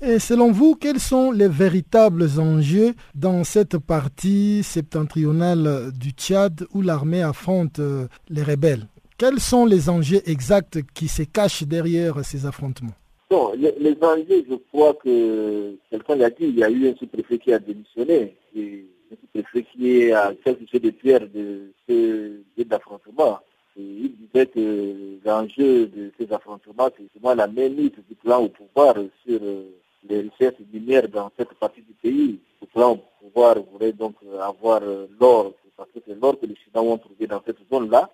[0.00, 6.82] et selon vous, quels sont les véritables enjeux dans cette partie septentrionale du Tchad où
[6.82, 7.80] l'armée affronte
[8.28, 8.86] les rebelles?
[9.18, 12.94] Quels sont les enjeux exacts qui se cachent derrière ces affrontements?
[13.30, 17.52] Les, enjeux, je crois que quelqu'un l'a dit, il y a eu un sous-préfet qui
[17.52, 23.40] a démissionné, un sous-préfet qui à quelques de pierre de ce affrontement.
[23.76, 28.94] il disait que l'enjeu de ces affrontements, c'est justement la mainmise du plan au pouvoir
[29.26, 29.64] sur euh,
[30.08, 32.38] les richesses minières dans cette partie du pays.
[32.60, 36.56] Le plan au pouvoir voudrait donc avoir euh, l'or, parce que c'est l'or que les
[36.56, 38.10] Chinois ont trouvé dans cette zone-là.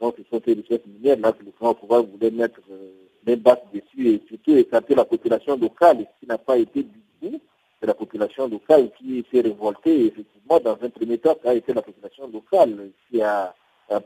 [0.00, 2.92] Donc, ce sont ces richesses minières là que le Front pouvoir voulait mettre euh,
[3.24, 7.40] des bases dessus et surtout écarter la population locale, qui n'a pas été du tout.
[7.80, 10.06] C'est la population locale qui s'est révoltée.
[10.06, 13.54] effectivement, dans un premier temps, ça a été la population locale qui a,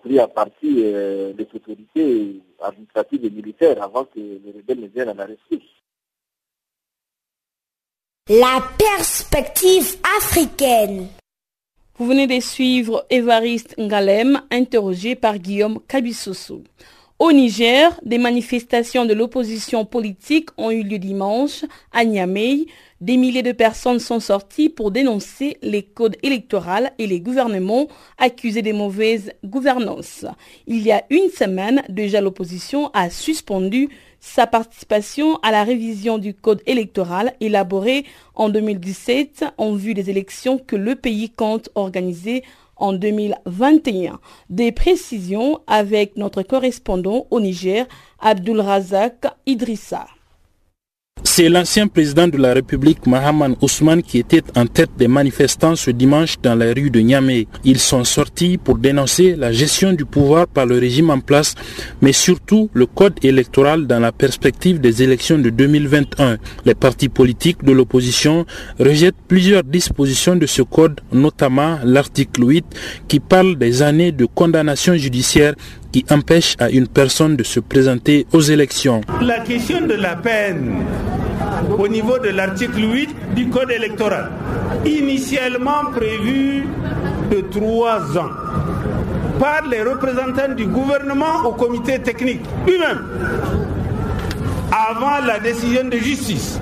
[0.02, 5.08] pris à partie euh, les autorités administratives et militaires avant que les rebelles ne viennent
[5.08, 5.70] à la rescousse.
[8.28, 11.08] La perspective africaine.
[12.00, 16.62] Vous venez de suivre Évariste Ngalem, interrogé par Guillaume Kabissoso.
[17.18, 22.64] Au Niger, des manifestations de l'opposition politique ont eu lieu dimanche à Niamey.
[23.02, 27.86] Des milliers de personnes sont sorties pour dénoncer les codes électoraux et les gouvernements
[28.16, 30.24] accusés de mauvaise gouvernance.
[30.66, 36.34] Il y a une semaine, déjà l'opposition a suspendu sa participation à la révision du
[36.34, 38.04] code électoral élaboré
[38.34, 42.44] en 2017 en vue des élections que le pays compte organiser
[42.76, 44.20] en 2021.
[44.50, 47.86] Des précisions avec notre correspondant au Niger,
[48.20, 50.06] Abdul Razak Idrissa.
[51.22, 55.90] C'est l'ancien président de la République, Mahaman Ousmane, qui était en tête des manifestants ce
[55.90, 57.46] dimanche dans la rue de Niamey.
[57.64, 61.54] Ils sont sortis pour dénoncer la gestion du pouvoir par le régime en place,
[62.00, 66.38] mais surtout le code électoral dans la perspective des élections de 2021.
[66.64, 68.46] Les partis politiques de l'opposition
[68.78, 72.64] rejettent plusieurs dispositions de ce code, notamment l'article 8
[73.08, 75.54] qui parle des années de condamnation judiciaire
[75.92, 79.00] qui empêche à une personne de se présenter aux élections.
[79.20, 80.84] La question de la peine
[81.78, 84.30] au niveau de l'article 8 du Code électoral,
[84.84, 86.66] initialement prévu
[87.30, 88.30] de trois ans
[89.38, 93.04] par les représentants du gouvernement au comité technique lui-même,
[94.70, 96.60] avant la décision de justice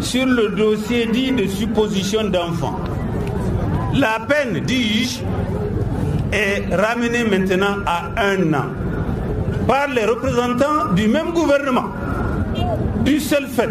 [0.00, 2.78] sur le dossier dit de supposition d'enfant.
[3.94, 5.20] La peine, dis-je,
[6.32, 8.66] est ramenée maintenant à un an
[9.66, 11.90] par les représentants du même gouvernement,
[13.04, 13.70] du seul fait,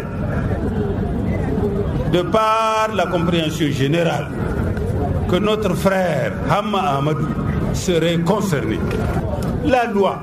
[2.12, 4.28] de par la compréhension générale
[5.28, 7.00] que notre frère Hamma
[7.74, 8.78] serait concerné.
[9.64, 10.22] La loi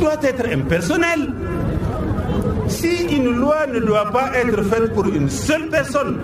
[0.00, 1.32] doit être impersonnelle.
[2.66, 6.18] Si une loi ne doit pas être faite pour une seule personne,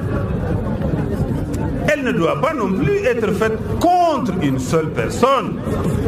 [1.93, 5.55] elle ne doit pas non plus être faite contre une seule personne,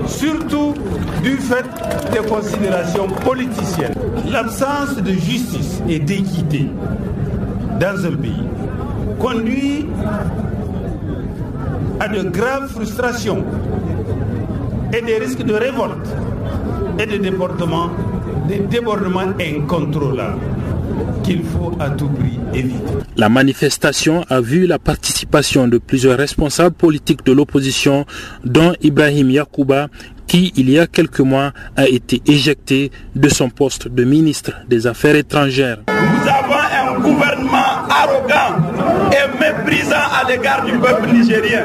[0.07, 0.75] surtout
[1.23, 1.65] du fait
[2.13, 3.95] des considérations politiciennes.
[4.31, 6.69] L'absence de justice et d'équité
[7.81, 8.45] dans un pays
[9.19, 9.87] conduit
[12.01, 13.45] à de graves frustrations
[14.97, 16.09] et des risques de révolte
[16.99, 17.91] et de débordements,
[18.49, 20.39] des débordements incontrôlables
[21.23, 22.93] qu'il faut à tout prix éviter.
[23.17, 28.07] La manifestation a vu la participation de plusieurs responsables politiques de l'opposition,
[28.45, 29.89] dont Ibrahim Yakouba,
[30.27, 34.87] qui, il y a quelques mois, a été éjecté de son poste de ministre des
[34.87, 35.79] Affaires étrangères.
[35.89, 38.57] Nous avons un gouvernement arrogant
[39.13, 41.65] et méprisant à l'égard du peuple nigérien.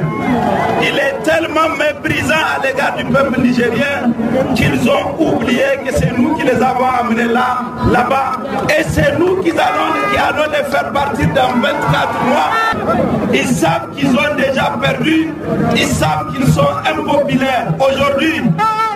[0.82, 2.11] Il est tellement méprisant
[2.42, 4.12] à l'égard du peuple nigérien
[4.56, 8.34] qu'ils ont oublié que c'est nous qui les avons amenés là, là-bas.
[8.78, 12.52] Et c'est nous qui allons, qui allons les faire partir dans 24 mois.
[13.34, 15.30] Ils savent qu'ils ont déjà perdu.
[15.76, 17.74] Ils savent qu'ils sont impopulaires.
[17.80, 18.42] Aujourd'hui,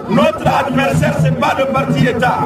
[0.09, 2.39] notre adversaire, ce n'est pas le parti État.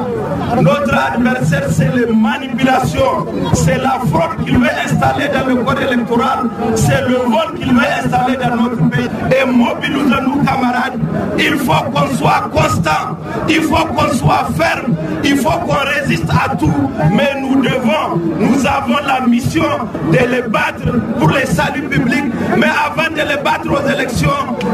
[0.60, 3.26] Notre adversaire, c'est les manipulations.
[3.54, 6.38] C'est la fraude qu'il veut installer dans le code électoral.
[6.74, 9.08] C'est le vol qu'il veut installer dans notre pays.
[9.30, 10.98] Et mobilisons-nous, camarades.
[11.38, 13.16] Il faut qu'on soit constant.
[13.48, 14.94] Il faut qu'on soit ferme.
[15.24, 16.72] Il faut qu'on résiste à tout.
[17.12, 19.64] Mais nous devons, nous avons la mission
[20.12, 22.32] de les battre pour les saluts publics.
[22.56, 24.28] Mais avant de les battre aux élections,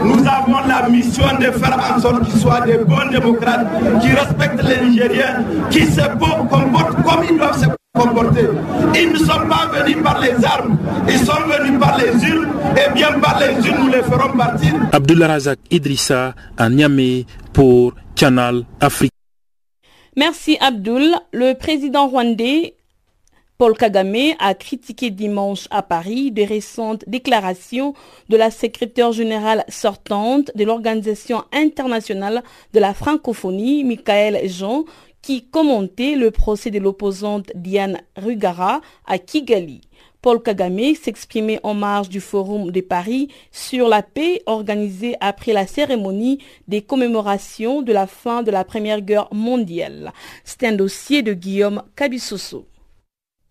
[0.05, 3.67] nous avons la mission de faire en sorte qu'ils soient des bons démocrates,
[4.03, 7.67] qui respectent les Nigériens, qui se comportent comme ils doivent se
[7.99, 8.49] comporter.
[8.95, 12.93] Ils ne sont pas venus par les armes, ils sont venus par les urnes, et
[12.95, 14.75] bien par les urnes, nous les ferons partir.
[14.93, 19.13] Abdullah Razak Idrissa à Niamey pour Canal Afrique.
[20.17, 21.15] Merci Abdul.
[21.33, 22.75] Le président rwandais
[23.59, 27.95] Paul Kagame a critiqué dimanche à Paris de récentes déclarations
[28.29, 32.43] de la secrétaire générale sortante de l'Organisation internationale
[32.75, 34.85] de la francophonie, Michael Jean,
[35.23, 39.81] qui commentait le procès de l'opposante Diane Rugara à Kigali.
[40.21, 45.67] Paul Kagame s'exprimait en marge du Forum de Paris sur la paix organisé après la
[45.67, 50.13] cérémonie des commémorations de la fin de la Première Guerre mondiale.
[50.45, 52.67] C'est un dossier de Guillaume Cabissoso.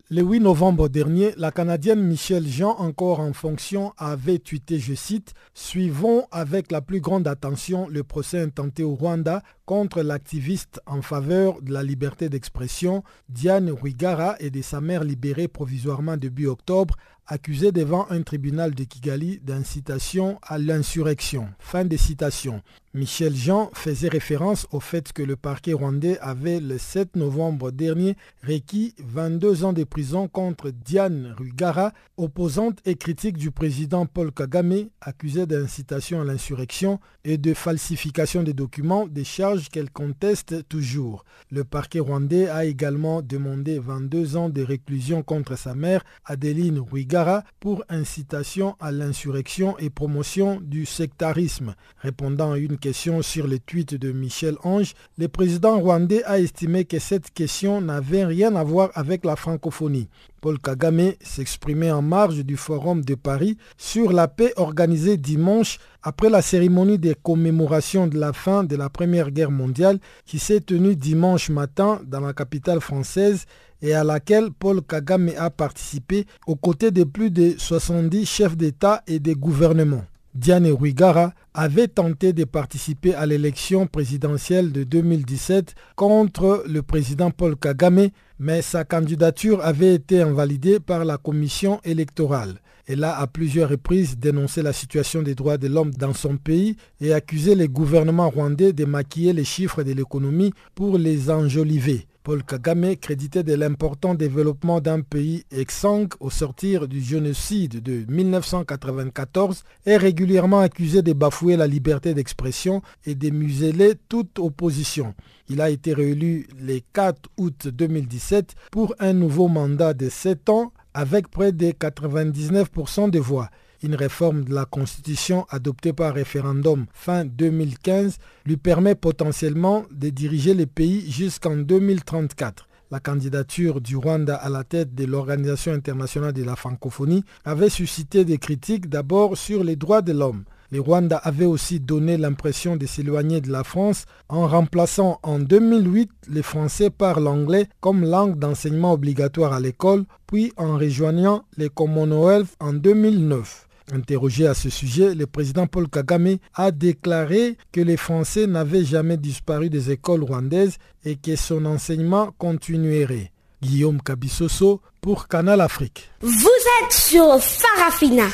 [0.08, 5.34] Le 8 novembre dernier, la Canadienne Michelle Jean, encore en fonction, avait tweeté, je cite,
[5.52, 11.60] Suivons avec la plus grande attention le procès intenté au Rwanda contre l'activiste en faveur
[11.60, 17.72] de la liberté d'expression Diane Rwigara et de sa mère libérée provisoirement début octobre accusé
[17.72, 21.48] devant un tribunal de Kigali d'incitation à l'insurrection.
[21.58, 22.62] Fin de citation.
[22.94, 28.16] Michel Jean faisait référence au fait que le parquet rwandais avait le 7 novembre dernier
[28.46, 34.86] requis 22 ans de prison contre Diane Rugara, opposante et critique du président Paul Kagame,
[35.02, 41.24] accusé d'incitation à l'insurrection et de falsification des documents, des charges qu'elle conteste toujours.
[41.50, 47.42] Le parquet rwandais a également demandé 22 ans de réclusion contre sa mère, Adeline Rugara,
[47.60, 51.74] pour incitation à l'insurrection et promotion du sectarisme.
[52.00, 56.84] Répondant à une question sur le tweet de Michel Ange, le président rwandais a estimé
[56.84, 60.08] que cette question n'avait rien à voir avec la francophonie.
[60.46, 66.30] Paul Kagame s'exprimait en marge du Forum de Paris sur la paix organisée dimanche après
[66.30, 70.94] la cérémonie des commémorations de la fin de la Première Guerre mondiale qui s'est tenue
[70.94, 73.46] dimanche matin dans la capitale française
[73.82, 79.02] et à laquelle Paul Kagame a participé aux côtés de plus de 70 chefs d'État
[79.08, 80.04] et de gouvernement.
[80.36, 87.56] Diane Rwigara avait tenté de participer à l'élection présidentielle de 2017 contre le président Paul
[87.56, 92.60] Kagame, mais sa candidature avait été invalidée par la commission électorale.
[92.88, 96.76] Elle a à plusieurs reprises dénoncé la situation des droits de l'homme dans son pays
[97.00, 102.06] et accusé le gouvernement rwandais de maquiller les chiffres de l'économie pour les enjoliver.
[102.26, 109.62] Paul Kagame, crédité de l'important développement d'un pays exsangue au sortir du génocide de 1994,
[109.86, 115.14] est régulièrement accusé de bafouer la liberté d'expression et de museler toute opposition.
[115.48, 120.72] Il a été réélu le 4 août 2017 pour un nouveau mandat de 7 ans
[120.94, 123.50] avec près de 99% des voix.
[123.82, 128.16] Une réforme de la Constitution adoptée par référendum fin 2015
[128.46, 132.68] lui permet potentiellement de diriger le pays jusqu'en 2034.
[132.90, 138.24] La candidature du Rwanda à la tête de l'Organisation internationale de la francophonie avait suscité
[138.24, 140.44] des critiques d'abord sur les droits de l'homme.
[140.70, 146.10] Le Rwanda avait aussi donné l'impression de s'éloigner de la France en remplaçant en 2008
[146.28, 152.54] les Français par l'anglais comme langue d'enseignement obligatoire à l'école, puis en rejoignant les Commonwealth
[152.58, 153.65] en 2009.
[153.92, 159.16] Interrogé à ce sujet, le président Paul Kagame a déclaré que les Français n'avaient jamais
[159.16, 163.30] disparu des écoles rwandaises et que son enseignement continuerait.
[163.62, 166.10] Guillaume Kabisoso pour Canal Afrique.
[166.20, 166.48] Vous
[166.82, 168.26] êtes sur Farafina.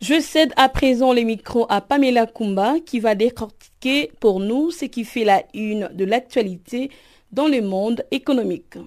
[0.00, 4.86] Je cède à présent les micros à Pamela Kumba qui va décortiquer pour nous ce
[4.86, 6.90] qui fait la une de l'actualité
[7.30, 8.78] dans le monde économique.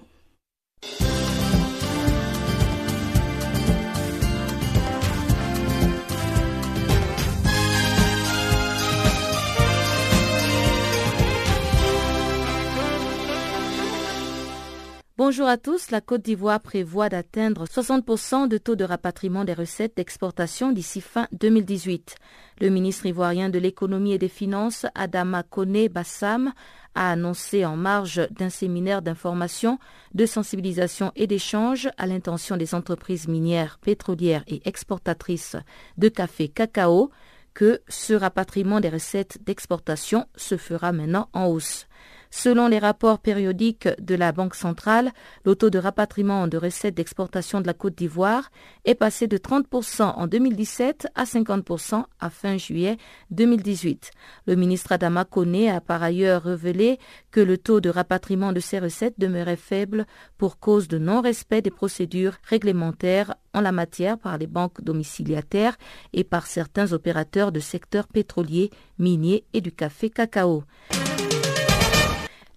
[15.18, 15.90] Bonjour à tous.
[15.90, 21.26] La Côte d'Ivoire prévoit d'atteindre 60% de taux de rapatriement des recettes d'exportation d'ici fin
[21.32, 22.16] 2018.
[22.60, 26.52] Le ministre ivoirien de l'économie et des finances, Adama Kone Bassam,
[26.94, 29.78] a annoncé en marge d'un séminaire d'information,
[30.12, 35.56] de sensibilisation et d'échange à l'intention des entreprises minières, pétrolières et exportatrices
[35.96, 37.10] de café cacao
[37.54, 41.86] que ce rapatriement des recettes d'exportation se fera maintenant en hausse.
[42.30, 45.12] Selon les rapports périodiques de la Banque centrale,
[45.44, 48.50] le taux de rapatriement de recettes d'exportation de la Côte d'Ivoire
[48.84, 52.96] est passé de 30% en 2017 à 50% à fin juillet
[53.30, 54.10] 2018.
[54.46, 56.98] Le ministre Adama Kone a par ailleurs révélé
[57.30, 60.06] que le taux de rapatriement de ces recettes demeurait faible
[60.38, 65.76] pour cause de non-respect des procédures réglementaires en la matière par les banques domiciliataires
[66.12, 70.64] et par certains opérateurs de secteurs pétroliers, miniers et du café cacao.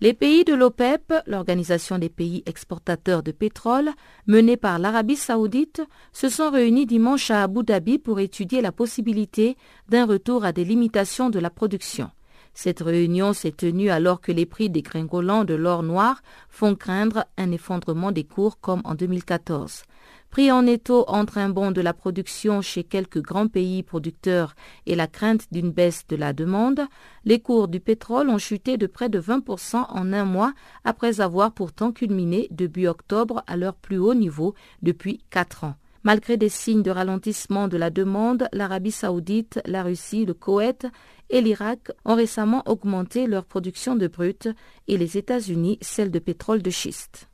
[0.02, 3.90] Les pays de l'OPEP, l'Organisation des pays exportateurs de pétrole,
[4.28, 5.82] menée par l'Arabie saoudite,
[6.14, 9.58] se sont réunis dimanche à Abu Dhabi pour étudier la possibilité
[9.90, 12.10] d'un retour à des limitations de la production.
[12.54, 17.26] Cette réunion s'est tenue alors que les prix des gringolants de l'or noir font craindre
[17.38, 19.84] un effondrement des cours comme en 2014.
[20.30, 24.54] Pris en étau entre un bond de la production chez quelques grands pays producteurs
[24.86, 26.82] et la crainte d'une baisse de la demande,
[27.26, 30.54] les cours du pétrole ont chuté de près de 20% en un mois
[30.86, 34.54] après avoir pourtant culminé début octobre à leur plus haut niveau
[34.84, 35.76] depuis quatre ans.
[36.04, 40.88] Malgré des signes de ralentissement de la demande, l'Arabie saoudite, la Russie, le Koweït
[41.32, 44.48] et l'Irak ont récemment augmenté leur production de brut
[44.88, 47.28] et les États-Unis celle de pétrole de schiste.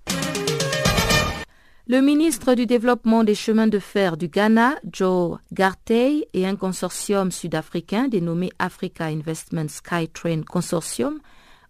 [1.87, 7.29] Le ministre du Développement des chemins de fer du Ghana, Joe Gartey, et un consortium
[7.29, 11.19] sud-africain dénommé Africa Investment Skytrain Consortium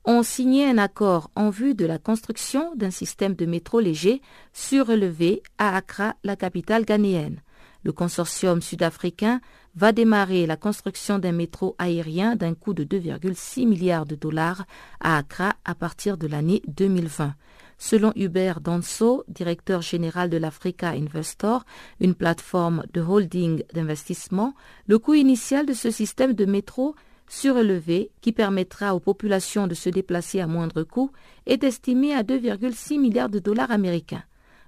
[0.05, 4.21] ont signé un accord en vue de la construction d'un système de métro léger
[4.53, 7.41] surélevé à Accra, la capitale ghanéenne.
[7.83, 9.41] Le consortium sud-africain
[9.75, 14.63] va démarrer la construction d'un métro aérien d'un coût de 2,6 milliards de dollars
[15.01, 17.33] à Accra à partir de l'année 2020.
[17.77, 21.65] Selon Hubert Danso, directeur général de l'Africa Investor,
[21.99, 24.53] une plateforme de holding d'investissement,
[24.87, 26.95] le coût initial de ce système de métro
[27.27, 31.11] surélevé qui permettra aux populations de se déplacer à moindre coût
[31.45, 34.23] est estimé à 2,6 milliards de dollars américains.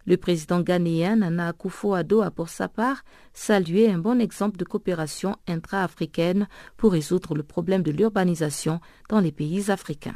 [0.06, 3.04] Le président ghanéen Nana Akufo-Addo a pour sa part
[3.34, 6.48] salué un bon exemple de coopération intra-africaine
[6.78, 8.80] pour résoudre le problème de l'urbanisation
[9.10, 10.16] dans les pays africains.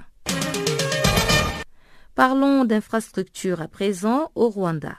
[2.16, 4.98] Parlons d'infrastructures à présent au Rwanda.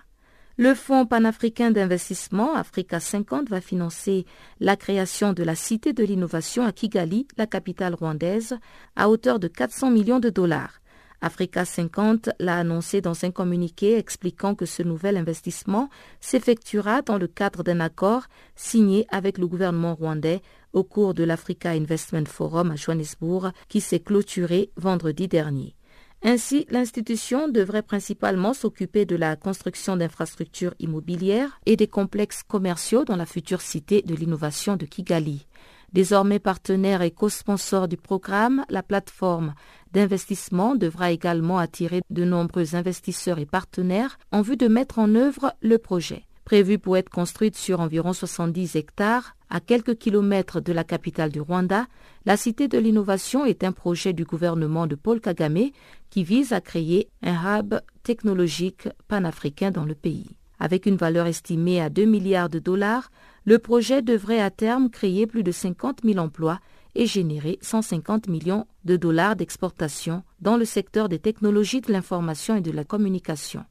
[0.56, 4.24] Le Fonds panafricain d'investissement Africa 50 va financer
[4.60, 8.56] la création de la Cité de l'innovation à Kigali, la capitale rwandaise,
[8.96, 10.80] à hauteur de 400 millions de dollars.
[11.20, 15.90] Africa 50 l'a annoncé dans un communiqué expliquant que ce nouvel investissement
[16.20, 18.24] s'effectuera dans le cadre d'un accord
[18.56, 20.40] signé avec le gouvernement rwandais
[20.72, 25.76] au cours de l'Africa Investment Forum à Johannesburg qui s'est clôturé vendredi dernier.
[26.24, 33.16] Ainsi, l'institution devrait principalement s'occuper de la construction d'infrastructures immobilières et des complexes commerciaux dans
[33.16, 35.46] la future cité de l'innovation de Kigali.
[35.92, 39.54] Désormais partenaire et co-sponsor du programme, la plateforme
[39.92, 45.52] d'investissement devra également attirer de nombreux investisseurs et partenaires en vue de mettre en œuvre
[45.60, 46.24] le projet.
[46.45, 51.40] Prévue pour être construite sur environ 70 hectares, à quelques kilomètres de la capitale du
[51.40, 51.86] Rwanda,
[52.24, 55.70] la Cité de l'innovation est un projet du gouvernement de Paul Kagame
[56.11, 60.36] qui vise à créer un hub technologique panafricain dans le pays.
[60.59, 63.11] Avec une valeur estimée à 2 milliards de dollars,
[63.45, 66.61] le projet devrait à terme créer plus de 50 000 emplois
[66.95, 72.61] et générer 150 millions de dollars d'exportation dans le secteur des technologies de l'information et
[72.61, 73.64] de la communication.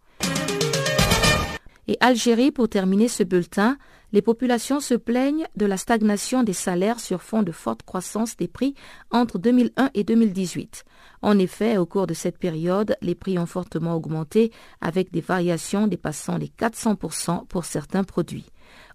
[1.91, 3.77] Et Algérie, pour terminer ce bulletin,
[4.13, 8.47] les populations se plaignent de la stagnation des salaires sur fond de forte croissance des
[8.47, 8.75] prix
[9.11, 10.85] entre 2001 et 2018.
[11.21, 15.85] En effet, au cours de cette période, les prix ont fortement augmenté avec des variations
[15.87, 18.45] dépassant les 400% pour certains produits.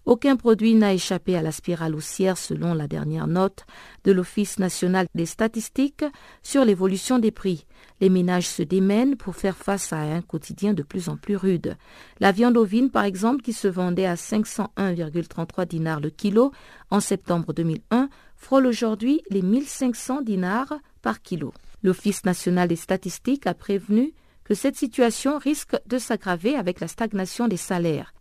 [0.07, 3.65] Aucun produit n'a échappé à la spirale haussière selon la dernière note
[4.05, 6.05] de l'Office national des statistiques
[6.41, 7.65] sur l'évolution des prix.
[7.99, 11.75] Les ménages se démènent pour faire face à un quotidien de plus en plus rude.
[12.21, 16.53] La viande ovine, par exemple, qui se vendait à 501,33 dinars le kilo
[16.89, 21.53] en septembre 2001, frôle aujourd'hui les 1500 dinars par kilo.
[21.83, 24.13] L'Office national des statistiques a prévenu
[24.45, 28.13] que cette situation risque de s'aggraver avec la stagnation des salaires.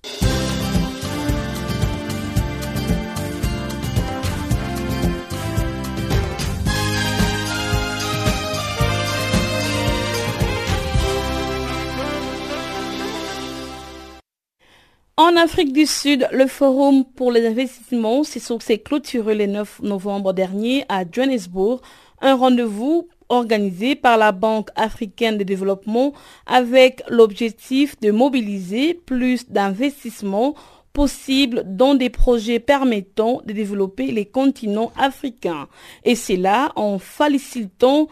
[15.19, 20.85] En Afrique du Sud, le Forum pour les investissements s'est clôturé le 9 novembre dernier
[20.91, 21.81] à Johannesburg,
[22.21, 26.12] un rendez-vous organisé par la Banque africaine de développement
[26.45, 30.55] avec l'objectif de mobiliser plus d'investissements
[30.93, 35.67] possibles dans des projets permettant de développer les continents africains.
[36.05, 38.09] Et c'est là en facilitant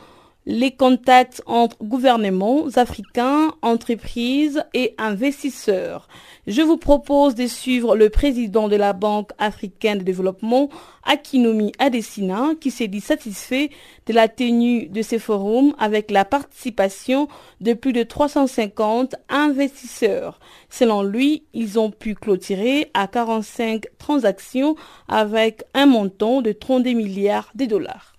[0.47, 6.09] les contacts entre gouvernements africains, entreprises et investisseurs.
[6.47, 10.69] Je vous propose de suivre le président de la Banque africaine de développement,
[11.05, 13.71] Akinomi Adesina, qui s'est dit satisfait
[14.07, 17.29] de la tenue de ces forums avec la participation
[17.63, 20.39] de plus de 350 investisseurs.
[20.69, 24.77] Selon lui, ils ont pu clôturer à 45 transactions
[25.09, 28.14] avec un montant de 32 milliards de dollars.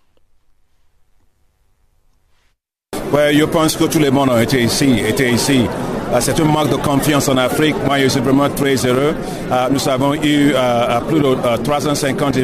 [3.16, 5.66] Ouais, je pense que tout le monde a été ici, été ici.
[6.13, 7.75] Euh, c'est une marque de confiance en Afrique.
[7.85, 9.15] Moi, je suis vraiment très heureux.
[9.51, 12.37] Euh, nous avons eu euh, plus de 350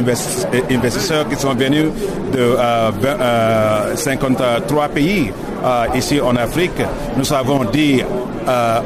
[0.72, 1.88] investisseurs qui sont venus
[2.34, 2.56] de
[3.96, 5.32] 53 pays
[5.96, 6.72] ici en Afrique.
[7.18, 8.02] Nous avons dit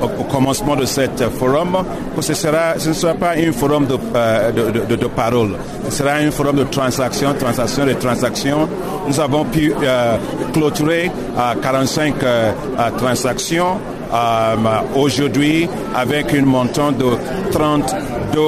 [0.01, 1.01] au, commencement de ce
[1.39, 1.78] forum
[2.15, 3.95] que ce, sera, ce ne sera pas un forum de,
[4.82, 5.51] de, de, parole,
[5.86, 8.67] ce sera un forum de transactions, transactions et transactions.
[9.07, 9.73] Nous avons pu
[10.53, 11.09] clôturer
[11.61, 12.15] 45
[12.97, 13.78] transactions
[14.14, 14.56] euh,
[14.95, 17.06] aujourd'hui avec une montant de
[17.51, 18.39] 32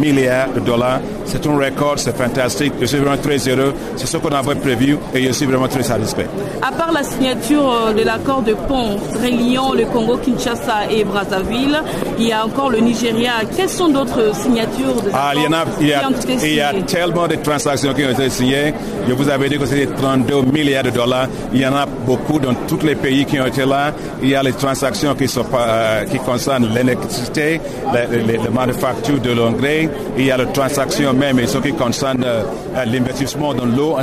[0.00, 1.00] milliards de dollars.
[1.26, 2.72] C'est un record, c'est fantastique.
[2.80, 3.74] Je suis vraiment très heureux.
[3.96, 6.26] C'est ce qu'on avait prévu et je suis vraiment très satisfait.
[6.62, 11.80] À part la signature euh, de l'accord de pont reliant le Congo, Kinshasa et Brazzaville,
[12.18, 13.32] il y a encore le Nigeria.
[13.56, 16.02] Quelles sont d'autres signatures de ah, il y, en a, il, y a,
[16.42, 18.72] il y a tellement de transactions qui ont été signées.
[19.08, 21.28] Je vous avais dit que c'était 32 milliards de dollars.
[21.52, 23.92] Il y en a beaucoup dans tous les pays qui ont été là.
[24.22, 27.60] Il y a les transactions qui, sont, euh, qui concernent l'électricité,
[27.92, 28.06] la
[28.50, 29.88] manufacture de l'engrais.
[30.16, 32.42] Il y a les transactions même ce qui concerne euh,
[32.86, 33.96] l'investissement dans l'eau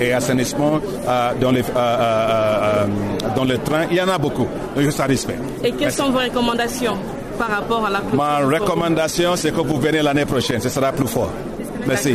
[0.00, 1.62] et, assainissement euh, dans, les,
[3.36, 3.86] dans le train.
[3.90, 4.46] Il y en a beaucoup.
[4.76, 5.36] je suis satisfait.
[5.64, 6.96] Et quelles sont vos recommandations
[7.38, 10.60] par rapport à la Ma recommandation, c'est que vous venez l'année prochaine.
[10.60, 11.30] Ce sera plus fort.
[11.86, 12.14] Merci.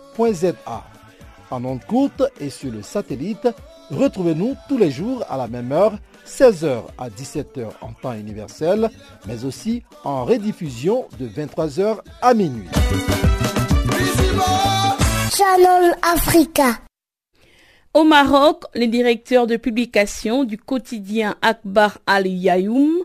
[1.51, 3.47] en ondes courte et sur le satellite,
[3.89, 5.93] retrouvez-nous tous les jours à la même heure,
[6.25, 8.89] 16h à 17h en temps universel,
[9.27, 12.69] mais aussi en rediffusion de 23h à minuit.
[15.35, 16.77] Channel Africa.
[17.93, 23.03] Au Maroc, le directeur de publication du quotidien Akbar al-Yayoum,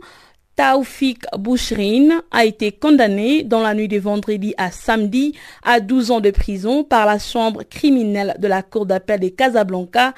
[0.56, 6.20] Taoufik Bouchrin, a été condamné dans la nuit de vendredi à samedi à 12 ans
[6.20, 10.14] de prison par la chambre criminelle de la cour d'appel de Casablanca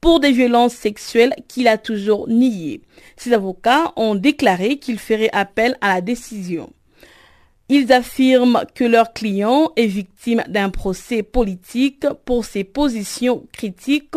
[0.00, 2.82] pour des violences sexuelles qu'il a toujours niées.
[3.16, 6.70] Ses avocats ont déclaré qu'il ferait appel à la décision.
[7.68, 14.16] Ils affirment que leur client est victime d'un procès politique pour ses positions critiques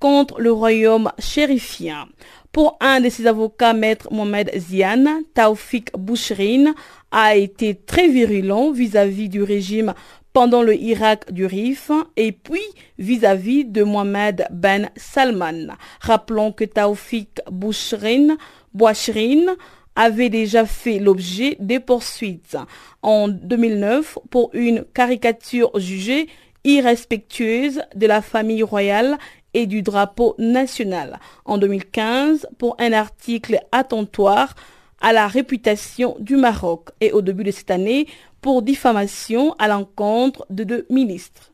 [0.00, 2.08] contre le royaume chérifien.
[2.54, 6.72] Pour un de ses avocats, maître Mohamed Zian, Taoufik Boucherine
[7.10, 9.92] a été très virulent vis-à-vis du régime
[10.32, 12.62] pendant le Irak du Rif et puis
[12.96, 15.74] vis-à-vis de Mohamed Ben Salman.
[15.98, 18.36] Rappelons que Taoufik Boucherine,
[18.72, 19.50] Boucherine
[19.96, 22.56] avait déjà fait l'objet des poursuites
[23.02, 26.28] en 2009 pour une caricature jugée
[26.62, 29.18] irrespectueuse de la famille royale
[29.54, 31.18] et du drapeau national.
[31.44, 34.54] En 2015 pour un article attentoire
[35.00, 38.06] à la réputation du Maroc et au début de cette année
[38.40, 41.52] pour diffamation à l'encontre de deux ministres.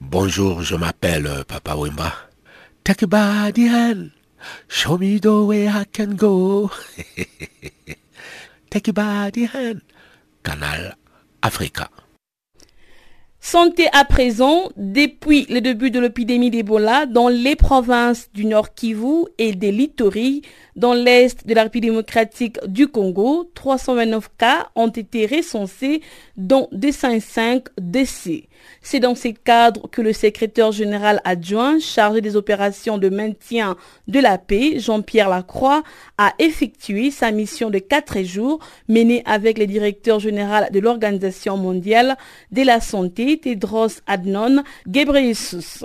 [0.00, 2.12] Bonjour, je m'appelle euh, Papa Wimba.
[4.68, 6.70] Show me the way I can go.
[10.42, 10.96] Canal
[11.42, 11.88] Africa.
[13.54, 19.26] Santé à présent, depuis le début de l'épidémie d'Ebola dans les provinces du Nord Kivu
[19.38, 20.42] et des Littories,
[20.74, 26.02] dans l'est de la République démocratique du Congo, 329 cas ont été recensés,
[26.36, 28.48] dont 205 décès.
[28.82, 33.76] C'est dans ces cadres que le secrétaire général adjoint chargé des opérations de maintien
[34.08, 35.82] de la paix, Jean-Pierre Lacroix,
[36.18, 42.16] a effectué sa mission de quatre jours menée avec le directeur général de l'Organisation mondiale
[42.50, 45.84] de la santé, Tedros Adnon Ghebreyesus.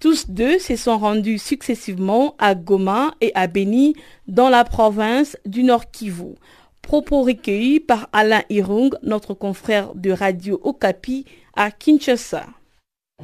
[0.00, 3.94] Tous deux se sont rendus successivement à Goma et à Beni
[4.26, 6.34] dans la province du Nord Kivu.
[6.82, 11.24] Propos recueillis par Alain Irung, notre confrère de Radio Okapi
[11.54, 12.46] à Kinshasa.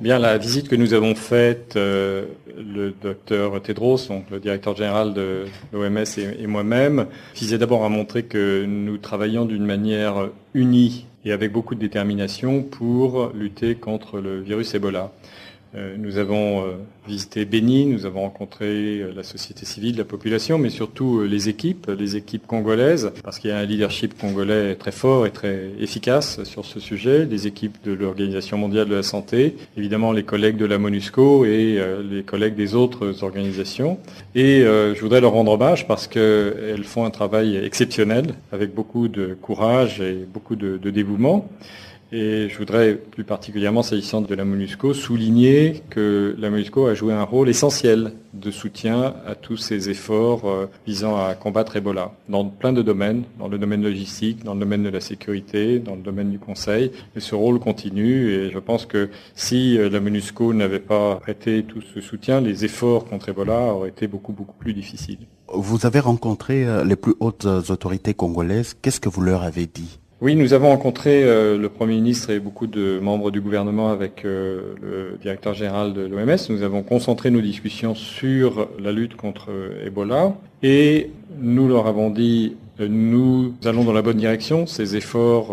[0.00, 2.26] Bien, la visite que nous avons faite, euh,
[2.56, 3.98] le docteur Tedros,
[4.30, 9.66] le directeur général de l'OMS et moi-même, visait d'abord à montrer que nous travaillons d'une
[9.66, 15.12] manière unie et avec beaucoup de détermination pour lutter contre le virus Ebola.
[15.74, 16.72] Euh, nous avons euh,
[17.06, 21.90] visité Béni, nous avons rencontré euh, la société civile, la population, mais surtout les équipes,
[21.98, 26.42] les équipes congolaises, parce qu'il y a un leadership congolais très fort et très efficace
[26.44, 30.64] sur ce sujet, les équipes de l'Organisation mondiale de la santé, évidemment les collègues de
[30.64, 31.78] la MONUSCO et
[32.10, 33.98] les collègues des autres organisations.
[34.34, 39.36] Et je voudrais leur rendre hommage parce qu'elles font un travail exceptionnel, avec beaucoup de
[39.40, 41.48] courage et beaucoup de, de dévouement.
[42.10, 47.12] Et je voudrais plus particulièrement, s'agissant de la MONUSCO, souligner que la MONUSCO a joué
[47.12, 52.46] un rôle essentiel de soutien à tous ces efforts euh, visant à combattre Ebola dans
[52.46, 56.00] plein de domaines, dans le domaine logistique, dans le domaine de la sécurité, dans le
[56.00, 56.92] domaine du conseil.
[57.14, 61.62] Et ce rôle continue et je pense que si euh, la MONUSCO n'avait pas prêté
[61.62, 65.26] tout ce soutien, les efforts contre Ebola auraient été beaucoup, beaucoup plus difficiles.
[65.52, 68.74] Vous avez rencontré euh, les plus hautes autorités congolaises.
[68.80, 69.98] Qu'est-ce que vous leur avez dit?
[70.20, 74.24] Oui, nous avons rencontré euh, le Premier ministre et beaucoup de membres du gouvernement avec
[74.24, 76.36] euh, le directeur général de l'OMS.
[76.48, 82.10] Nous avons concentré nos discussions sur la lutte contre euh, Ebola et nous leur avons
[82.10, 84.66] dit nous allons dans la bonne direction.
[84.66, 85.52] Ces efforts,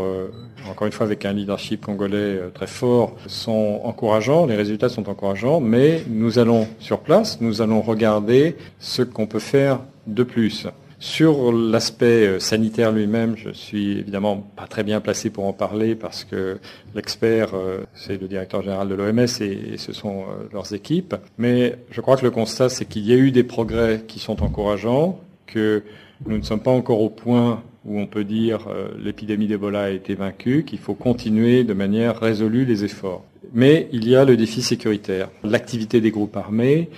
[0.70, 5.59] encore une fois avec un leadership congolais très fort, sont encourageants, les résultats sont encourageants,
[5.59, 10.68] mais nous allons sur place, nous allons regarder ce qu'on peut faire de plus.
[10.99, 15.93] Sur l'aspect euh, sanitaire lui-même, je suis évidemment pas très bien placé pour en parler
[15.93, 16.57] parce que
[16.95, 21.15] l'expert, euh, c'est le directeur général de l'OMS et, ce sont euh, leurs équipes.
[21.37, 24.41] Mais je crois que le constat, c'est qu'il y a eu des progrès qui sont
[24.41, 25.83] encourageants, que
[26.25, 28.61] nous ne sommes pas encore au point où on peut dire
[28.97, 33.23] l'épidémie d'Ebola a été vaincue, qu'il faut continuer de manière résolue les efforts.
[33.53, 36.89] Mais il y a le défi sécuritaire, l'activité des groupes armés,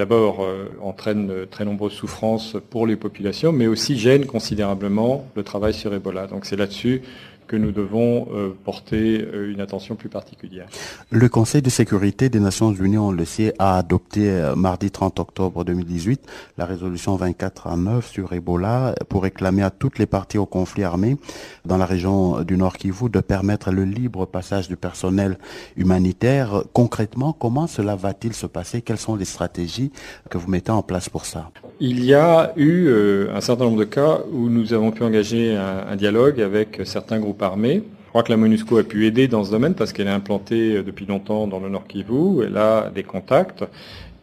[0.00, 5.42] d'abord euh, entraîne de très nombreuses souffrances pour les populations, mais aussi gêne considérablement le
[5.42, 6.26] travail sur Ebola.
[6.26, 7.02] Donc c'est là-dessus
[7.50, 10.68] que nous devons euh, porter euh, une attention plus particulière.
[11.10, 15.18] Le Conseil de sécurité des Nations Unies, on le sait, a adopté euh, mardi 30
[15.18, 16.24] octobre 2018
[16.58, 20.84] la résolution 24 à 9 sur Ebola pour réclamer à toutes les parties au conflit
[20.84, 21.16] armé
[21.64, 25.36] dans la région du Nord Kivu de permettre le libre passage du personnel
[25.76, 26.62] humanitaire.
[26.72, 28.80] Concrètement, comment cela va-t-il se passer?
[28.80, 29.90] Quelles sont les stratégies
[30.30, 31.50] que vous mettez en place pour ça?
[31.82, 32.90] Il y a eu
[33.34, 37.42] un certain nombre de cas où nous avons pu engager un dialogue avec certains groupes
[37.42, 37.82] armés.
[38.10, 41.06] Crois que la MONUSCO a pu aider dans ce domaine parce qu'elle est implantée depuis
[41.06, 43.64] longtemps dans le Nord Kivu, elle a des contacts.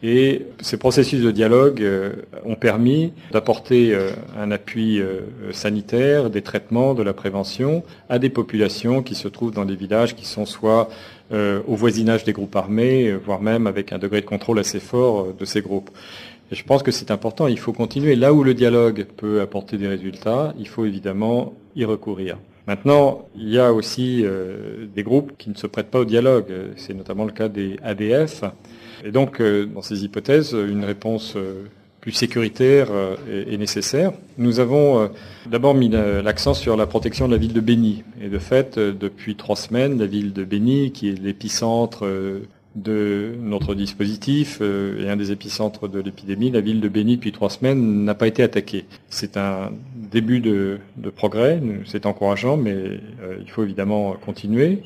[0.02, 2.12] Et ces processus de dialogue euh,
[2.44, 8.30] ont permis d'apporter euh, un appui euh, sanitaire, des traitements, de la prévention à des
[8.30, 10.88] populations qui se trouvent dans des villages qui sont soit
[11.30, 15.44] au voisinage des groupes armés, voire même avec un degré de contrôle assez fort de
[15.44, 15.90] ces groupes.
[16.50, 18.16] Je pense que c'est important, il faut continuer.
[18.16, 22.38] Là où le dialogue peut apporter des résultats, il faut évidemment y recourir.
[22.66, 24.24] Maintenant, il y a aussi
[24.94, 26.52] des groupes qui ne se prêtent pas au dialogue.
[26.76, 28.44] C'est notamment le cas des ADF,
[29.04, 31.64] et donc, euh, dans ces hypothèses, une réponse euh,
[32.00, 34.12] plus sécuritaire euh, est, nécessaire.
[34.38, 35.10] Nous avons
[35.46, 38.04] d'abord mis l'accent sur la protection de la ville de Béni.
[38.20, 42.06] Et de fait, depuis trois semaines, la ville de Béni, qui est l'épicentre
[42.74, 47.50] de notre dispositif et un des épicentres de l'épidémie, la ville de Béni, depuis trois
[47.50, 48.84] semaines, n'a pas été attaquée.
[49.08, 50.78] C'est un début de,
[51.16, 53.00] progrès, c'est encourageant, mais
[53.40, 54.82] il faut évidemment continuer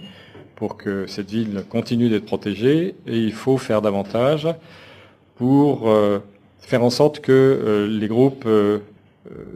[0.63, 4.47] pour que cette ville continue d'être protégée et il faut faire davantage
[5.35, 6.21] pour euh,
[6.61, 8.79] faire en sorte que euh, les groupes euh,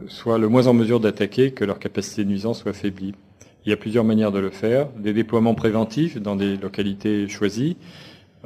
[0.07, 3.13] soient le moins en mesure d'attaquer, que leur capacité de nuisance soit affaiblie.
[3.65, 4.87] Il y a plusieurs manières de le faire.
[4.97, 7.77] Des déploiements préventifs dans des localités choisies,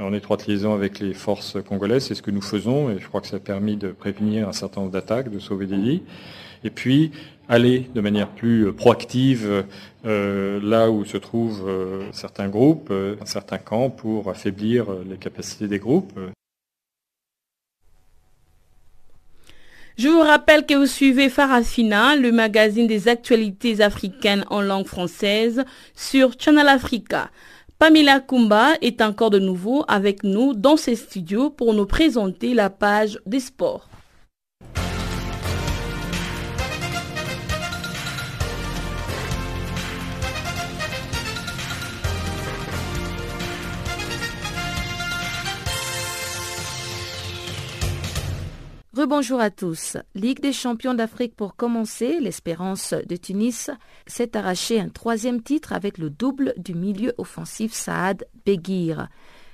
[0.02, 3.22] en étroite liaison avec les forces congolaises, c'est ce que nous faisons et je crois
[3.22, 6.02] que ça a permis de prévenir un certain nombre d'attaques, de sauver des vies.
[6.64, 7.12] Et puis,
[7.50, 9.66] aller de manière plus euh, proactive
[10.06, 12.94] euh, là où se trouvent euh, certains groupes,
[13.26, 16.14] certains camps, pour affaiblir les capacités des groupes.
[19.98, 25.66] Je vous rappelle que vous suivez Farafina, le magazine des actualités africaines en langue française
[25.96, 27.30] sur Channel Africa.
[27.82, 32.70] Pamela Kumba est encore de nouveau avec nous dans ses studios pour nous présenter la
[32.70, 33.91] page des sports.
[49.02, 49.98] Rebonjour à tous.
[50.14, 53.72] Ligue des champions d'Afrique pour commencer, l'espérance de Tunis
[54.06, 59.08] s'est arraché un troisième titre avec le double du milieu offensif Saad Beguir.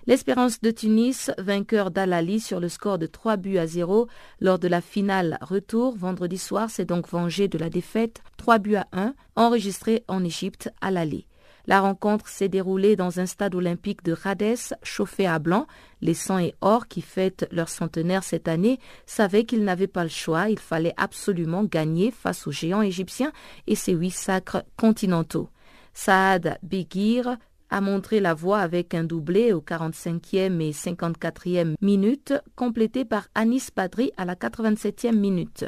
[0.05, 4.09] L'espérance de Tunis, vainqueur d'Al-Ali sur le score de 3 buts à 0
[4.41, 8.75] lors de la finale retour vendredi soir, s'est donc vengé de la défaite 3 buts
[8.75, 11.25] à 1 enregistrée en Égypte à l'aller.
[11.67, 15.67] La rencontre s'est déroulée dans un stade olympique de Rades, chauffé à blanc.
[16.01, 20.09] Les 100 et or qui fêtent leur centenaire cette année savaient qu'ils n'avaient pas le
[20.09, 20.49] choix.
[20.49, 23.33] Il fallait absolument gagner face aux géants égyptiens
[23.67, 25.49] et ses huit sacres continentaux.
[25.93, 27.37] Saad Begir
[27.69, 33.69] a montré la voie avec un doublé au 45e et 54e minutes, complété par Anis
[33.75, 35.65] Badri à la 87e minute.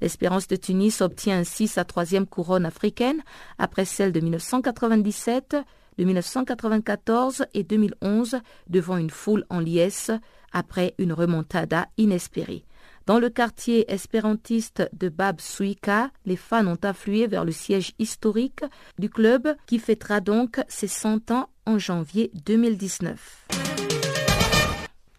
[0.00, 3.22] L'Espérance de Tunis obtient ainsi sa troisième couronne africaine
[3.58, 5.56] après celle de 1997,
[5.98, 8.38] de 1994 et 2011
[8.68, 10.10] devant une foule en liesse
[10.52, 12.64] après une remontada inespérée.
[13.06, 18.64] Dans le quartier espérantiste de Bab Suika, les fans ont afflué vers le siège historique
[18.98, 23.89] du club qui fêtera donc ses 100 ans en janvier 2019.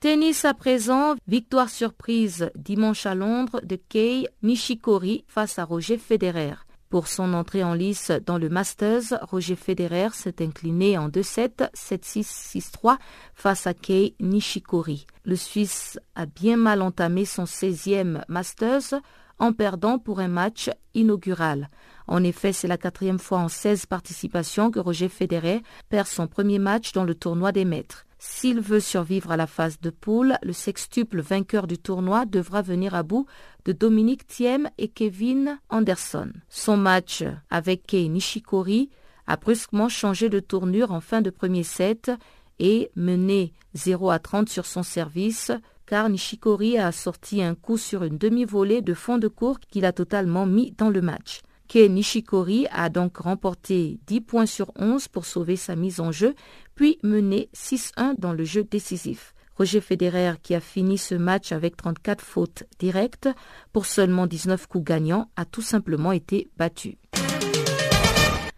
[0.02, 6.56] Tennis à présent, victoire surprise dimanche à Londres de Kei Nishikori face à Roger Federer.
[6.90, 12.72] Pour son entrée en lice dans le Masters, Roger Federer s'est incliné en 2-7, 7-6,
[12.82, 12.98] 6-3
[13.36, 15.06] face à Kei Nishikori.
[15.24, 18.96] Le Suisse a bien mal entamé son 16e Masters
[19.38, 21.70] en perdant pour un match inaugural.
[22.08, 26.58] En effet, c'est la quatrième fois en 16 participations que Roger Federer perd son premier
[26.58, 28.08] match dans le tournoi des maîtres.
[28.24, 32.94] S'il veut survivre à la phase de poule, le sextuple vainqueur du tournoi devra venir
[32.94, 33.26] à bout
[33.66, 36.32] de Dominique Thiem et Kevin Anderson.
[36.48, 38.92] Son match avec Kei Nishikori
[39.26, 42.12] a brusquement changé de tournure en fin de premier set
[42.60, 45.52] et mené 0 à 30 sur son service
[45.88, 49.94] car Nishikori a sorti un coup sur une demi-volée de fond de cours qu'il a
[49.94, 51.42] totalement mis dans le match.
[51.72, 56.36] Kei Nishikori a donc remporté 10 points sur 11 pour sauver sa mise en jeu,
[56.76, 59.34] puis mené 6-1 dans le jeu décisif.
[59.56, 63.30] Roger Federer, qui a fini ce match avec 34 fautes directes
[63.72, 66.98] pour seulement 19 coups gagnants, a tout simplement été battu.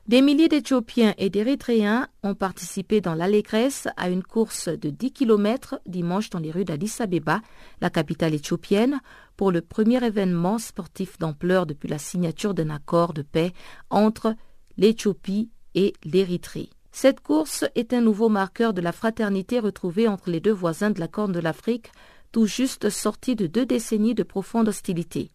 [0.10, 5.80] Des milliers d'Éthiopiens et d'Érythréens ont participé dans l'allégresse à une course de 10 km
[5.86, 7.40] dimanche dans les rues d'Addis Abeba,
[7.80, 9.00] la capitale éthiopienne,
[9.38, 13.54] pour le premier événement sportif d'ampleur depuis la signature d'un accord de paix
[13.90, 14.36] entre
[14.76, 16.70] l'Éthiopie et l'Érythrée.
[16.92, 21.00] Cette course est un nouveau marqueur de la fraternité retrouvée entre les deux voisins de
[21.00, 21.94] la Corne de l'Afrique,
[22.34, 25.32] tout juste sortis de deux décennies de profonde hostilité.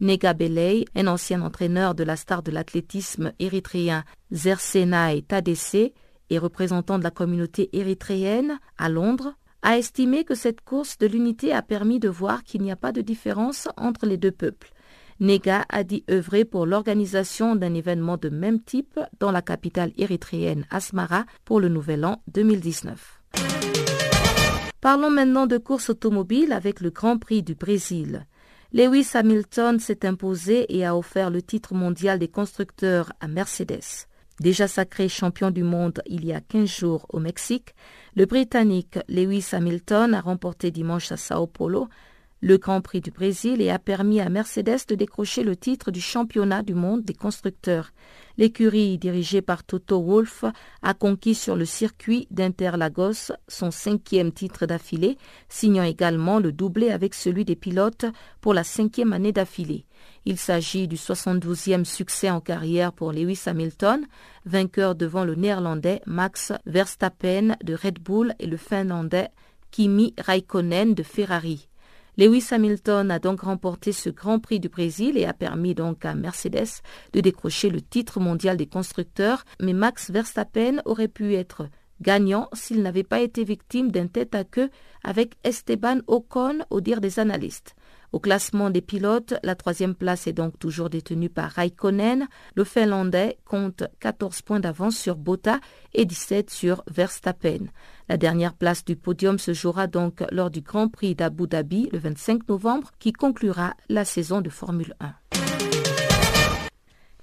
[0.00, 5.92] Nega Belay, un ancien entraîneur de la star de l'athlétisme érythréen Zersenay Tadesse
[6.30, 11.52] et représentant de la communauté érythréenne à Londres, a estimé que cette course de l'unité
[11.52, 14.72] a permis de voir qu'il n'y a pas de différence entre les deux peuples.
[15.20, 20.64] Nega a dit œuvrer pour l'organisation d'un événement de même type dans la capitale érythréenne
[20.70, 23.20] Asmara pour le nouvel an 2019.
[24.80, 28.26] Parlons maintenant de course automobile avec le Grand Prix du Brésil.
[28.74, 34.06] Lewis Hamilton s'est imposé et a offert le titre mondial des constructeurs à Mercedes.
[34.40, 37.74] Déjà sacré champion du monde il y a 15 jours au Mexique,
[38.14, 41.88] le Britannique Lewis Hamilton a remporté dimanche à Sao Paulo
[42.40, 46.00] le Grand Prix du Brésil et a permis à Mercedes de décrocher le titre du
[46.00, 47.90] championnat du monde des constructeurs.
[48.36, 50.44] L'écurie dirigée par Toto Wolff
[50.82, 55.18] a conquis sur le circuit d'Interlagos son cinquième titre d'affilée,
[55.48, 58.06] signant également le doublé avec celui des pilotes
[58.40, 59.84] pour la cinquième année d'affilée.
[60.24, 64.06] Il s'agit du 72e succès en carrière pour Lewis Hamilton,
[64.44, 69.30] vainqueur devant le néerlandais Max Verstappen de Red Bull et le finlandais
[69.72, 71.68] Kimi Raikkonen de Ferrari.
[72.18, 76.16] Lewis Hamilton a donc remporté ce Grand Prix du Brésil et a permis donc à
[76.16, 81.68] Mercedes de décrocher le titre mondial des constructeurs, mais Max Verstappen aurait pu être
[82.00, 84.68] gagnant s'il n'avait pas été victime d'un tête-à-queue
[85.04, 87.76] avec Esteban Ocon au dire des analystes.
[88.10, 92.26] Au classement des pilotes, la troisième place est donc toujours détenue par Raikkonen.
[92.54, 95.60] Le Finlandais compte 14 points d'avance sur Botta
[95.92, 97.66] et 17 sur Verstappen.
[98.08, 101.98] La dernière place du podium se jouera donc lors du Grand Prix d'Abu Dhabi le
[101.98, 105.12] 25 novembre qui conclura la saison de Formule 1.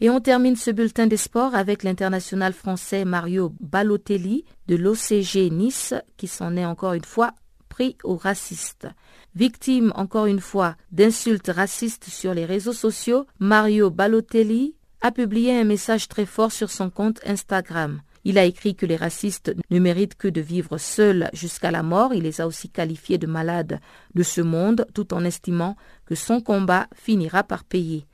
[0.02, 5.94] Et on termine ce bulletin des sports avec l'international français Mario Balotelli de l'OCG Nice
[6.18, 7.32] qui s'en est encore une fois
[7.70, 8.88] pris aux racistes.
[9.36, 15.64] Victime encore une fois d'insultes racistes sur les réseaux sociaux, Mario Balotelli a publié un
[15.64, 18.02] message très fort sur son compte Instagram.
[18.26, 22.14] Il a écrit que les racistes ne méritent que de vivre seuls jusqu'à la mort.
[22.14, 23.80] Il les a aussi qualifiés de malades
[24.16, 28.06] de ce monde, tout en estimant que son combat finira par payer.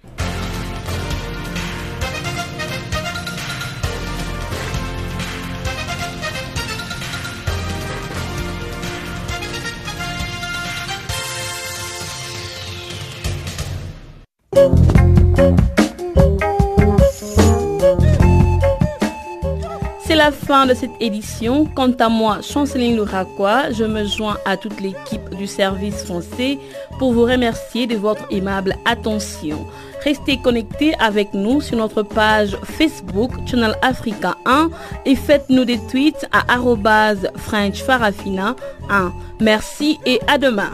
[20.22, 21.66] La fin de cette édition.
[21.66, 26.60] Quant à moi, Chanceline Louraquois, je me joins à toute l'équipe du service français
[27.00, 29.66] pour vous remercier de votre aimable attention.
[30.04, 34.70] Restez connectés avec nous sur notre page Facebook Channel Africa 1
[35.08, 36.44] et faites-nous des tweets à
[37.38, 38.56] French Farafina
[38.92, 39.12] 1.
[39.40, 40.74] Merci et à demain.